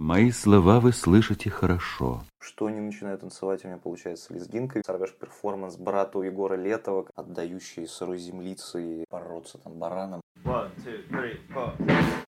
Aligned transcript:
Мои 0.00 0.30
слова 0.30 0.78
вы 0.78 0.92
слышите 0.92 1.50
хорошо. 1.50 2.22
Что 2.38 2.70
не 2.70 2.78
начинаю 2.78 3.18
танцевать, 3.18 3.64
у 3.64 3.66
меня 3.66 3.78
получается 3.78 4.32
лезгинка. 4.32 4.80
Сорвешь 4.86 5.12
перформанс 5.12 5.76
брату 5.76 6.22
Егора 6.22 6.54
Летова, 6.54 7.06
отдающий 7.16 7.88
сырой 7.88 8.18
землицы 8.18 9.00
и 9.00 9.04
бороться 9.10 9.58
там 9.58 9.72
бараном. 9.72 10.20
One, 10.44 10.70
two, 10.84 11.04
three, 11.10 11.40
four. 11.52 11.74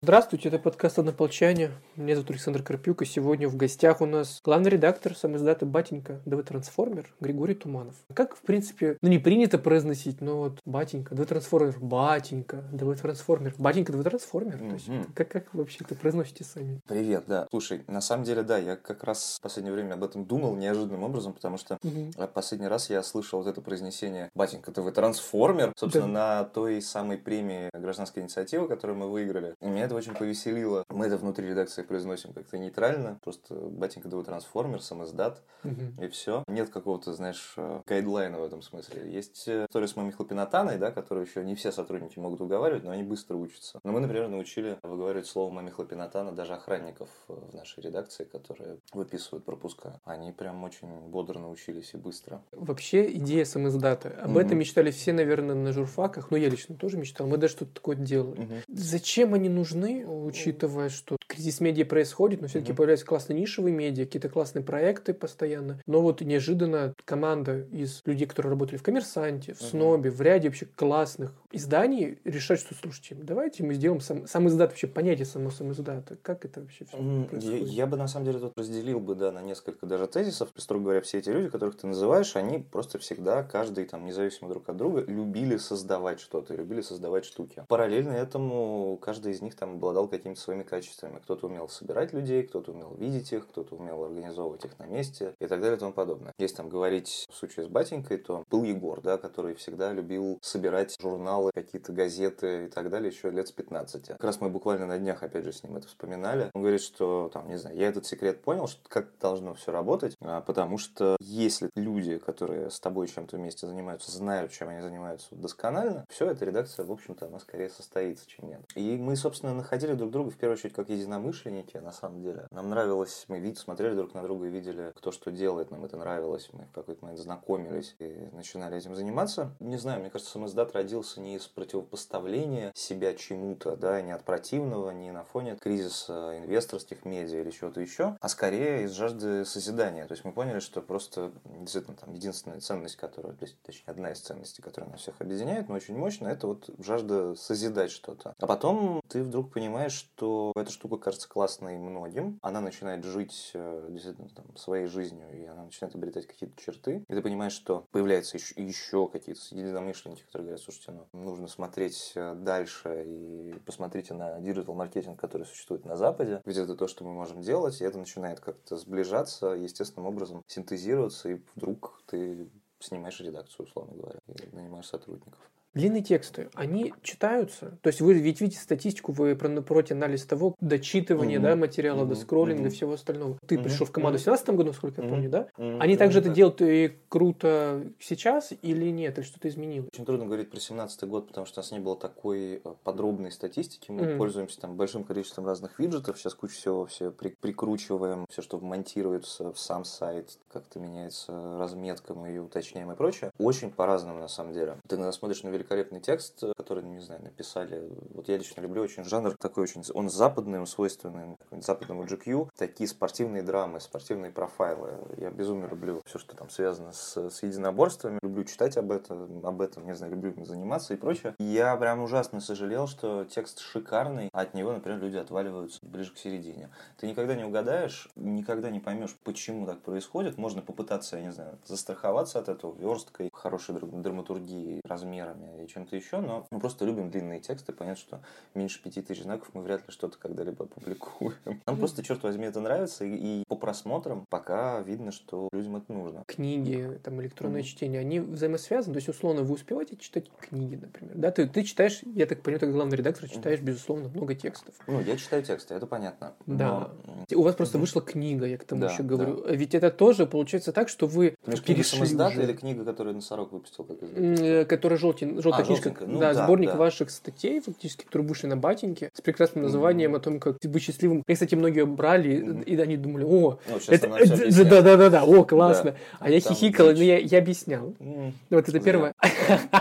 Здравствуйте, 0.01 0.47
это 0.47 0.59
подкаст 0.59 0.97
«Однополчане». 0.97 1.71
Меня 1.97 2.15
зовут 2.15 2.31
Александр 2.31 2.63
Карпюк, 2.63 3.01
и 3.01 3.05
сегодня 3.05 3.49
в 3.49 3.57
гостях 3.57 3.99
у 3.99 4.05
нас 4.05 4.39
главный 4.45 4.69
редактор 4.69 5.13
самоиздата 5.13 5.65
«Батенька» 5.65 6.21
ДВ 6.25 6.41
Трансформер 6.41 7.13
Григорий 7.19 7.53
Туманов. 7.53 7.95
Как, 8.13 8.37
в 8.37 8.41
принципе, 8.43 8.97
ну 9.01 9.09
не 9.09 9.19
принято 9.19 9.57
произносить, 9.57 10.21
но 10.21 10.37
вот 10.37 10.61
«Батенька», 10.63 11.13
«ДВ 11.13 11.27
Трансформер», 11.27 11.75
«Батенька», 11.81 12.63
«ДВ 12.71 12.97
Трансформер», 12.97 13.53
«Батенька», 13.57 13.91
«ДВ 13.91 14.03
Трансформер». 14.05 14.57
То 14.57 14.73
есть, 14.73 14.89
как, 15.13 15.27
как 15.27 15.53
вообще 15.53 15.79
это 15.81 15.95
произносите 15.95 16.45
сами? 16.45 16.79
Привет, 16.87 17.25
да. 17.27 17.47
Слушай, 17.49 17.83
на 17.87 17.99
самом 17.99 18.23
деле, 18.23 18.43
да, 18.43 18.57
я 18.57 18.77
как 18.77 19.03
раз 19.03 19.35
в 19.39 19.41
последнее 19.41 19.73
время 19.73 19.95
об 19.95 20.05
этом 20.05 20.23
думал 20.23 20.55
неожиданным 20.55 21.03
образом, 21.03 21.33
потому 21.33 21.57
что 21.57 21.77
а 22.15 22.27
Последний 22.27 22.69
раз 22.69 22.89
я 22.89 23.03
слышал 23.03 23.39
вот 23.39 23.49
это 23.49 23.59
произнесение 23.59 24.29
«Батенька, 24.33 24.71
вы 24.81 24.93
трансформер», 24.93 25.73
собственно, 25.75 26.07
на 26.07 26.43
той 26.45 26.81
самой 26.81 27.17
премии 27.17 27.69
гражданской 27.73 28.23
инициативы, 28.23 28.69
которую 28.69 28.97
мы 28.97 29.11
выиграли. 29.11 29.55
И 29.59 29.67
меня 29.67 29.88
это 29.89 29.95
очень 29.97 30.13
повеселило. 30.13 30.83
Мы 30.89 31.07
это 31.07 31.17
внутри 31.17 31.47
редакции 31.49 31.81
произносим 31.83 32.33
как-то 32.33 32.57
нейтрально, 32.57 33.19
просто 33.23 33.53
«Батенька, 33.55 34.07
вы 34.09 34.23
трансформер», 34.23 34.81
самоиздат, 34.81 35.41
Мгм. 35.63 36.01
и 36.01 36.07
все. 36.07 36.43
Нет 36.47 36.69
какого-то, 36.69 37.13
знаешь, 37.13 37.53
э, 37.57 37.81
гайдлайна 37.85 38.39
в 38.39 38.43
этом 38.43 38.61
смысле. 38.61 39.11
Есть 39.11 39.47
э, 39.47 39.65
история 39.69 39.87
с 39.87 39.95
мамой 39.95 40.11
Хлопинатаной, 40.11 40.77
да, 40.77 40.91
которую 40.91 41.25
еще 41.25 41.43
не 41.43 41.55
все 41.55 41.71
сотрудники 41.71 42.19
могут 42.19 42.39
выговаривать, 42.39 42.83
но 42.83 42.91
они 42.91 43.03
быстро 43.03 43.35
учатся. 43.35 43.79
Но 43.83 43.91
мы, 43.91 43.99
например, 43.99 44.27
научили 44.29 44.77
выговаривать 44.83 45.27
слово 45.27 45.51
маме 45.51 45.71
Хлопинатана 45.71 46.31
даже 46.31 46.53
охранников 46.53 47.09
э, 47.27 47.33
в 47.33 47.53
нашей 47.55 47.81
редакции, 47.83 48.23
которые 48.25 48.77
выписывают 48.93 49.45
пропуска. 49.45 49.99
Они 50.05 50.31
прям 50.31 50.63
очень 50.63 50.87
бодро 51.09 51.39
научились 51.39 51.93
и 51.93 51.97
быстро. 51.97 52.41
Вообще 52.51 53.11
идея 53.17 53.45
самоиздата. 53.45 54.09
Об 54.21 54.31
Мгм. 54.31 54.37
этом 54.39 54.57
мечтали 54.59 54.91
все, 54.91 55.13
наверное, 55.13 55.55
на 55.55 55.71
журфаках. 55.73 56.31
Но 56.31 56.37
я 56.37 56.49
лично 56.49 56.75
тоже 56.75 56.97
мечтал. 56.97 57.27
Мы 57.27 57.37
даже 57.37 57.53
что-то 57.53 57.73
такое 57.75 57.95
делали. 57.95 58.63
Зачем 58.67 59.33
они 59.33 59.49
нужны, 59.49 59.78
учитывая, 59.87 60.89
что 60.89 61.17
кризис 61.27 61.59
медиа 61.61 61.85
происходит, 61.85 62.41
но 62.41 62.47
все-таки 62.47 62.71
Мгм. 62.71 62.77
появляются 62.77 63.05
классные 63.05 63.39
нишевые 63.39 63.73
медиа, 63.73 64.05
какие-то 64.05 64.29
классные 64.29 64.63
проекты 64.63 65.13
постоянно. 65.13 65.79
Но 65.85 66.01
вот 66.01 66.21
неожиданно 66.21 66.93
команда 67.05 67.59
из 67.71 68.01
людей, 68.05 68.27
которые 68.27 68.51
работали 68.51 68.77
в 68.77 68.83
«Коммерсанте», 68.83 69.53
в. 69.53 69.61
«Снобе», 69.61 70.09
в 70.09 70.21
ряде 70.21 70.47
вообще 70.49 70.65
классных 70.65 71.33
изданий, 71.51 72.19
решать, 72.25 72.59
что, 72.59 72.75
слушайте, 72.75 73.15
давайте 73.15 73.63
мы 73.63 73.73
сделаем 73.73 74.01
сам, 74.01 74.27
сам 74.27 74.47
издат, 74.47 74.69
вообще 74.71 74.87
понятие 74.87 75.25
само 75.25 75.49
сам 75.51 75.71
издата. 75.71 76.17
Как 76.21 76.45
это 76.45 76.61
вообще 76.61 76.85
все 76.85 76.97
М, 76.97 77.21
Я, 77.23 77.27
происходит? 77.27 77.67
я 77.69 77.87
бы 77.87 77.97
на 77.97 78.07
самом 78.07 78.25
деле 78.25 78.39
тут 78.39 78.53
разделил 78.57 78.99
бы, 78.99 79.15
да, 79.15 79.31
на 79.31 79.41
несколько 79.41 79.85
даже 79.85 80.07
тезисов. 80.07 80.49
Строго 80.57 80.83
говоря, 80.85 81.01
все 81.01 81.19
эти 81.19 81.29
люди, 81.29 81.49
которых 81.49 81.77
ты 81.77 81.87
называешь, 81.87 82.35
они 82.35 82.59
просто 82.59 82.97
всегда, 82.99 83.43
каждый 83.43 83.85
там 83.85 84.05
независимо 84.05 84.49
друг 84.49 84.67
от 84.69 84.77
друга, 84.77 85.03
любили 85.07 85.57
создавать 85.57 86.19
что-то, 86.19 86.55
любили 86.55 86.81
создавать 86.81 87.25
штуки. 87.25 87.63
Параллельно 87.67 88.11
этому 88.11 88.97
каждый 89.01 89.31
из 89.33 89.41
них 89.41 89.55
там 89.55 89.68
обладал 89.73 90.07
какими-то 90.07 90.39
своими 90.39 90.63
качествами. 90.63 91.19
Кто-то 91.19 91.47
умел 91.47 91.67
собирать 91.69 92.13
людей, 92.13 92.43
кто-то 92.43 92.71
умел 92.71 92.95
видеть 92.95 93.31
их, 93.33 93.47
кто-то 93.47 93.75
умел 93.75 94.03
организовывать 94.03 94.65
их 94.65 94.77
на 94.79 94.85
месте 94.85 95.33
и 95.39 95.47
так 95.47 95.61
далее 95.61 95.77
и 95.77 95.79
тому 95.79 95.93
подобное. 95.93 96.33
Если 96.37 96.57
там 96.57 96.69
говорить 96.69 97.27
в 97.29 97.35
случае 97.35 97.65
с 97.65 97.69
батенькой, 97.69 98.17
то 98.17 98.43
был 98.49 98.63
Егор, 98.63 99.01
да, 99.01 99.17
который 99.17 99.55
всегда 99.55 99.91
любил 99.93 100.39
собирать 100.41 100.95
журналы, 100.99 101.51
какие-то 101.53 101.91
газеты 101.91 102.65
и 102.65 102.69
так 102.69 102.89
далее 102.89 103.11
еще 103.11 103.29
лет 103.29 103.47
с 103.47 103.51
15. 103.51 104.07
Как 104.07 104.23
раз 104.23 104.41
мы 104.41 104.49
буквально 104.49 104.85
на 104.85 104.97
днях 104.97 105.23
опять 105.23 105.45
же 105.45 105.53
с 105.53 105.63
ним 105.63 105.77
это 105.77 105.87
вспоминали. 105.87 106.51
Он 106.53 106.61
говорит, 106.61 106.81
что 106.81 107.29
там, 107.33 107.47
не 107.47 107.57
знаю, 107.57 107.77
я 107.77 107.87
этот 107.87 108.05
секрет 108.05 108.41
понял, 108.41 108.67
что 108.67 108.81
как 108.87 109.07
должно 109.19 109.53
все 109.53 109.71
работать, 109.71 110.15
а, 110.21 110.41
потому 110.41 110.77
что 110.77 111.17
если 111.19 111.69
люди, 111.75 112.17
которые 112.17 112.69
с 112.69 112.79
тобой 112.79 113.07
чем-то 113.07 113.37
вместе 113.37 113.67
занимаются, 113.67 114.11
знают, 114.11 114.51
чем 114.51 114.69
они 114.69 114.81
занимаются 114.81 115.35
досконально, 115.35 116.05
все, 116.09 116.29
эта 116.29 116.45
редакция, 116.45 116.85
в 116.85 116.91
общем-то, 116.91 117.27
она 117.27 117.39
скорее 117.39 117.69
состоится, 117.69 118.27
чем 118.27 118.49
нет. 118.49 118.61
И 118.75 118.97
мы, 118.97 119.15
собственно, 119.15 119.53
находили 119.59 119.93
друг 119.93 120.11
друга 120.11 120.31
в 120.31 120.35
первую 120.35 120.57
очередь 120.57 120.73
как 120.73 120.89
единомышленники, 120.89 121.77
на 121.77 121.91
самом 121.91 122.21
деле. 122.21 122.47
Нам 122.51 122.69
нравилось, 122.69 123.25
мы 123.27 123.39
вид, 123.39 123.57
смотрели 123.57 123.95
друг 123.95 124.13
на 124.13 124.23
друга 124.23 124.47
и 124.47 124.49
видели, 124.49 124.91
кто 124.95 125.11
что 125.11 125.31
делает, 125.31 125.71
нам 125.71 125.85
это 125.85 125.97
нравилось. 125.97 126.49
Мы 126.53 126.65
в 126.65 126.71
какой-то 126.71 127.03
момент 127.03 127.21
знакомились 127.21 127.95
и 127.99 128.29
начинали 128.33 128.77
этим 128.77 128.95
заниматься. 128.95 129.51
Не 129.59 129.77
знаю, 129.77 130.01
мне 130.01 130.09
кажется, 130.09 130.33
самоиздат 130.33 130.73
родился 130.73 131.21
не 131.21 131.35
из 131.35 131.47
противопоставления 131.47 132.71
себя 132.75 133.13
чему-то, 133.13 133.75
да, 133.75 134.01
не 134.01 134.11
от 134.11 134.23
противного, 134.23 134.91
не 134.91 135.11
на 135.11 135.23
фоне 135.23 135.57
кризиса 135.57 136.37
инвесторских 136.37 137.05
медиа 137.05 137.41
или 137.41 137.51
чего-то 137.51 137.81
еще, 137.81 138.17
а 138.19 138.29
скорее 138.29 138.83
из 138.83 138.91
жажды 138.91 139.45
созидания. 139.45 140.05
То 140.05 140.13
есть 140.13 140.25
мы 140.25 140.31
поняли, 140.31 140.59
что 140.59 140.81
просто 140.81 141.31
действительно 141.45 141.97
там 141.97 142.13
единственная 142.13 142.59
ценность, 142.59 142.95
которая, 142.95 143.33
то 143.33 143.45
есть, 143.45 143.57
точнее, 143.61 143.91
одна 143.91 144.11
из 144.11 144.19
ценностей, 144.19 144.61
которая 144.61 144.91
нас 144.91 145.01
всех 145.01 145.15
объединяет, 145.19 145.69
но 145.69 145.75
очень 145.75 145.97
мощно, 145.97 146.27
это 146.27 146.47
вот 146.47 146.69
жажда 146.79 147.35
созидать 147.35 147.91
что-то. 147.91 148.33
А 148.39 148.47
потом 148.47 149.01
ты 149.07 149.23
вдруг 149.23 149.48
понимаешь, 149.49 149.93
что 149.93 150.51
эта 150.55 150.71
штука 150.71 150.97
кажется 150.97 151.27
классной 151.27 151.77
многим, 151.77 152.39
она 152.41 152.61
начинает 152.61 153.03
жить 153.03 153.51
э, 153.53 153.87
действительно 153.89 154.29
там, 154.29 154.55
своей 154.55 154.87
жизнью, 154.87 155.27
и 155.33 155.45
она 155.45 155.65
начинает 155.65 155.95
обретать 155.95 156.27
какие-то 156.27 156.59
черты, 156.61 157.03
и 157.07 157.13
ты 157.13 157.21
понимаешь, 157.21 157.53
что 157.53 157.85
появляются 157.91 158.37
еще, 158.37 158.53
еще 158.61 159.07
какие-то 159.07 159.41
единомышленники, 159.51 160.23
которые 160.23 160.47
говорят, 160.47 160.61
слушайте, 160.61 160.91
ну, 160.91 161.07
нужно 161.13 161.47
смотреть 161.47 162.13
э, 162.15 162.35
дальше, 162.35 163.03
и 163.05 163.53
посмотрите 163.65 164.13
на 164.13 164.39
digital-маркетинг, 164.39 165.19
который 165.19 165.45
существует 165.45 165.85
на 165.85 165.95
Западе, 165.95 166.41
ведь 166.45 166.57
это 166.57 166.75
то, 166.75 166.87
что 166.87 167.03
мы 167.03 167.13
можем 167.13 167.41
делать, 167.41 167.81
и 167.81 167.85
это 167.85 167.97
начинает 167.97 168.39
как-то 168.39 168.77
сближаться, 168.77 169.47
естественным 169.47 170.07
образом 170.07 170.43
синтезироваться, 170.47 171.29
и 171.29 171.41
вдруг 171.55 172.01
ты 172.05 172.49
снимаешь 172.79 173.19
редакцию, 173.19 173.65
условно 173.65 173.95
говоря, 173.95 174.19
и 174.27 174.55
нанимаешь 174.55 174.87
сотрудников. 174.87 175.39
Длинные 175.75 176.01
тексты, 176.01 176.49
они 176.55 176.93
читаются. 177.03 177.77
То 177.83 177.87
есть 177.87 178.01
вы 178.01 178.15
ведь 178.15 178.41
видите 178.41 178.59
статистику, 178.59 179.11
вы 179.11 179.35
про- 179.35 179.61
против 179.61 179.91
анализ 179.91 180.25
того, 180.25 180.55
дочитывания 180.59 181.37
Мгм. 181.39 181.43
да, 181.47 181.55
материала, 181.55 181.99
до 182.05 182.13
Мгм. 182.15 182.15
скроллинга, 182.15 182.63
Мгм. 182.63 182.71
всего 182.71 182.93
остального. 182.93 183.37
Ты 183.45 183.55
Мгм. 183.55 183.63
пришел 183.65 183.85
в 183.85 183.91
команду 183.91 184.17
в 184.17 184.21
Мгм. 184.21 184.23
2017 184.25 184.55
году, 184.57 184.69
насколько 184.69 185.01
я 185.01 185.07
Мгм. 185.07 185.15
помню, 185.15 185.29
да? 185.29 185.47
М, 185.57 185.79
Они 185.79 185.93
да, 185.93 185.99
также 185.99 186.19
это 186.19 186.29
да. 186.29 186.33
делают 186.35 186.61
и 186.63 186.97
круто 187.07 187.83
сейчас 187.99 188.51
или 188.63 188.89
нет, 188.89 189.17
или 189.19 189.25
что-то 189.25 189.47
изменилось? 189.47 189.89
Очень 189.93 190.05
трудно 190.05 190.25
говорить 190.25 190.49
про 190.49 190.59
17 190.59 191.03
год, 191.07 191.27
потому 191.27 191.45
что 191.45 191.59
у 191.59 191.63
нас 191.63 191.71
не 191.71 191.79
было 191.79 191.95
такой 191.95 192.55
э, 192.55 192.59
подробной 192.83 193.31
статистики. 193.31 193.91
Мы 193.91 194.07
Мгм. 194.07 194.17
пользуемся 194.17 194.59
там 194.59 194.75
большим 194.75 195.03
количеством 195.03 195.45
разных 195.45 195.77
виджетов. 195.79 196.17
Сейчас 196.17 196.33
кучу 196.33 196.55
всего 196.55 196.85
все 196.87 197.11
при- 197.11 197.35
прикручиваем, 197.39 198.25
все, 198.29 198.41
что 198.41 198.59
монтируется 198.59 199.51
в 199.53 199.59
сам 199.59 199.85
сайт, 199.85 200.39
как-то 200.51 200.79
меняется 200.79 201.57
разметка, 201.59 202.15
мы 202.15 202.29
ее 202.29 202.41
уточняем 202.41 202.91
и 202.91 202.95
прочее. 202.95 203.31
Очень 203.37 203.69
по-разному 203.69 204.19
на 204.19 204.27
самом 204.27 204.53
деле. 204.53 204.77
Ты 204.87 204.95
иногда 204.95 205.11
смотришь 205.11 205.43
на 205.43 205.49
великолепный 205.59 205.99
текст, 205.99 206.43
который, 206.57 206.83
не 206.83 206.99
знаю, 206.99 207.23
написали. 207.23 207.89
Вот 208.13 208.27
я 208.27 208.37
лично 208.37 208.61
люблю 208.61 208.81
очень 208.81 209.03
жанр 209.03 209.35
такой 209.37 209.63
очень, 209.63 209.83
он 209.93 210.09
западный, 210.09 210.59
он 210.59 210.67
свойственный 210.67 211.37
западному 211.51 212.03
GQ. 212.03 212.49
Такие 212.57 212.87
спортивные 212.87 213.43
драмы, 213.43 213.79
спортивные 213.79 214.31
профайлы. 214.31 214.97
Я 215.17 215.29
безумно 215.31 215.65
люблю 215.65 216.01
все, 216.05 216.19
что 216.19 216.35
там 216.35 216.49
связано 216.49 216.91
с, 216.91 217.29
с 217.29 217.43
единоборствами. 217.43 218.19
Люблю 218.21 218.43
читать 218.43 218.77
об 218.77 218.91
этом, 218.91 219.45
об 219.45 219.61
этом, 219.61 219.85
не 219.85 219.95
знаю, 219.95 220.13
люблю 220.13 220.31
им 220.31 220.45
заниматься 220.45 220.93
и 220.93 220.97
прочее. 220.97 221.35
Я 221.39 221.75
прям 221.75 222.01
ужасно 222.01 222.39
сожалел, 222.39 222.87
что 222.87 223.25
текст 223.25 223.59
шикарный, 223.59 224.29
а 224.33 224.41
от 224.41 224.53
него, 224.53 224.71
например, 224.71 224.99
люди 224.99 225.17
отваливаются 225.17 225.79
ближе 225.81 226.13
к 226.13 226.17
середине. 226.17 226.69
Ты 226.97 227.07
никогда 227.07 227.35
не 227.35 227.43
угадаешь, 227.43 228.09
никогда 228.15 228.69
не 228.69 228.79
поймешь, 228.79 229.15
почему 229.23 229.65
так 229.65 229.81
происходит. 229.81 230.37
Можно 230.37 230.61
попытаться, 230.61 231.17
я 231.17 231.23
не 231.23 231.31
знаю, 231.31 231.57
застраховаться 231.65 232.39
от 232.39 232.49
этого 232.49 232.75
версткой, 232.77 233.29
хорошей 233.33 233.75
др- 233.75 234.01
драматургией, 234.01 234.81
размерами 234.85 235.48
и 235.57 235.67
чем-то 235.67 235.95
еще, 235.95 236.19
но 236.19 236.45
мы 236.51 236.59
просто 236.59 236.85
любим 236.85 237.09
длинные 237.09 237.39
тексты, 237.39 237.73
понятно, 237.73 237.99
что 238.01 238.21
меньше 238.53 238.81
пяти 238.81 239.01
тысяч 239.01 239.23
знаков 239.23 239.49
мы 239.53 239.61
вряд 239.61 239.87
ли 239.87 239.91
что-то 239.91 240.17
когда-либо 240.17 240.65
опубликуем. 240.65 241.61
Нам 241.65 241.77
просто, 241.77 242.03
черт 242.03 242.23
возьми, 242.23 242.45
это 242.45 242.59
нравится, 242.59 243.05
и, 243.05 243.41
и 243.41 243.43
по 243.47 243.55
просмотрам 243.55 244.25
пока 244.29 244.81
видно, 244.81 245.11
что 245.11 245.49
людям 245.51 245.77
это 245.77 245.91
нужно. 245.93 246.23
Книги, 246.27 246.99
там, 247.03 247.21
электронное 247.21 247.63
чтение, 247.63 248.01
они 248.01 248.19
взаимосвязаны? 248.19 248.93
То 248.93 248.97
есть, 248.97 249.09
условно, 249.09 249.43
вы 249.43 249.53
успеваете 249.55 249.95
читать 249.97 250.31
книги, 250.39 250.75
например? 250.75 251.15
Да, 251.15 251.31
ты, 251.31 251.47
ты 251.47 251.63
читаешь, 251.63 252.01
я 252.03 252.25
так 252.25 252.41
понимаю, 252.41 252.59
как 252.59 252.71
главный 252.71 252.97
редактор, 252.97 253.29
читаешь, 253.29 253.59
безусловно, 253.61 254.09
много 254.09 254.35
текстов. 254.35 254.75
Ну, 254.87 255.01
я 255.01 255.17
читаю 255.17 255.43
тексты, 255.43 255.73
это 255.73 255.87
понятно. 255.87 256.33
Да. 256.45 256.91
Но, 257.05 257.37
У 257.37 257.43
вас 257.43 257.55
просто 257.55 257.77
вышла 257.77 258.01
книга, 258.01 258.45
я 258.45 258.57
к 258.57 258.63
тому 258.63 258.81
Да, 258.81 258.91
еще 258.91 259.03
говорю. 259.03 259.45
Ведь 259.49 259.75
это 259.75 259.91
тоже 259.91 260.25
получается 260.25 260.71
так, 260.71 260.89
что 260.89 261.07
вы 261.07 261.35
Ты 261.43 261.51
книгу 261.51 261.63
перешли 261.63 262.15
уже. 262.15 262.43
или 262.43 262.53
книга, 262.53 262.85
которую 262.85 263.15
Носорог 263.15 263.51
выпустил 263.51 263.83
как 263.83 264.01
издатель? 264.03 264.45
Э, 264.45 264.65
которая 264.65 264.97
желтень, 264.99 265.38
желтая 265.41 265.63
А, 265.63 265.65
книжка. 265.65 265.93
Ну 266.05 266.19
да, 266.19 266.33
да, 266.33 266.43
сборник 266.45 266.71
да. 266.71 266.77
ваших 266.77 267.09
статей, 267.09 267.59
фактически, 267.61 268.03
которые 268.05 268.27
вышли 268.27 268.47
на 268.47 268.57
батеньке, 268.57 269.09
с 269.13 269.21
прекрасным 269.21 269.63
названием 269.63 270.15
о 270.15 270.19
том, 270.19 270.39
как 270.39 270.57
быть 270.63 270.83
счастливым. 270.83 271.23
И, 271.27 271.33
кстати, 271.33 271.55
многие 271.55 271.85
брали, 271.85 272.41
Мгм. 272.41 272.61
и 272.61 272.75
они 272.77 272.97
думали, 272.97 273.23
о, 273.23 273.59
Ну, 273.69 273.77
это, 273.87 274.07
она 274.07 274.17
всё 274.17 274.33
объясняет. 274.35 274.69
да, 274.69 274.81
да, 274.81 274.97
да, 274.97 275.09
да, 275.09 275.23
о, 275.23 275.43
классно. 275.43 275.91
Да. 275.91 275.97
А 276.19 276.29
я 276.29 276.39
Там 276.41 276.53
хихикала, 276.55 276.91
но 276.91 277.01
я, 277.03 277.17
я 277.17 277.37
объяснял. 277.39 277.93
М, 277.99 278.33
Вот 278.49 278.67
это 278.69 278.79
первое. 278.79 279.13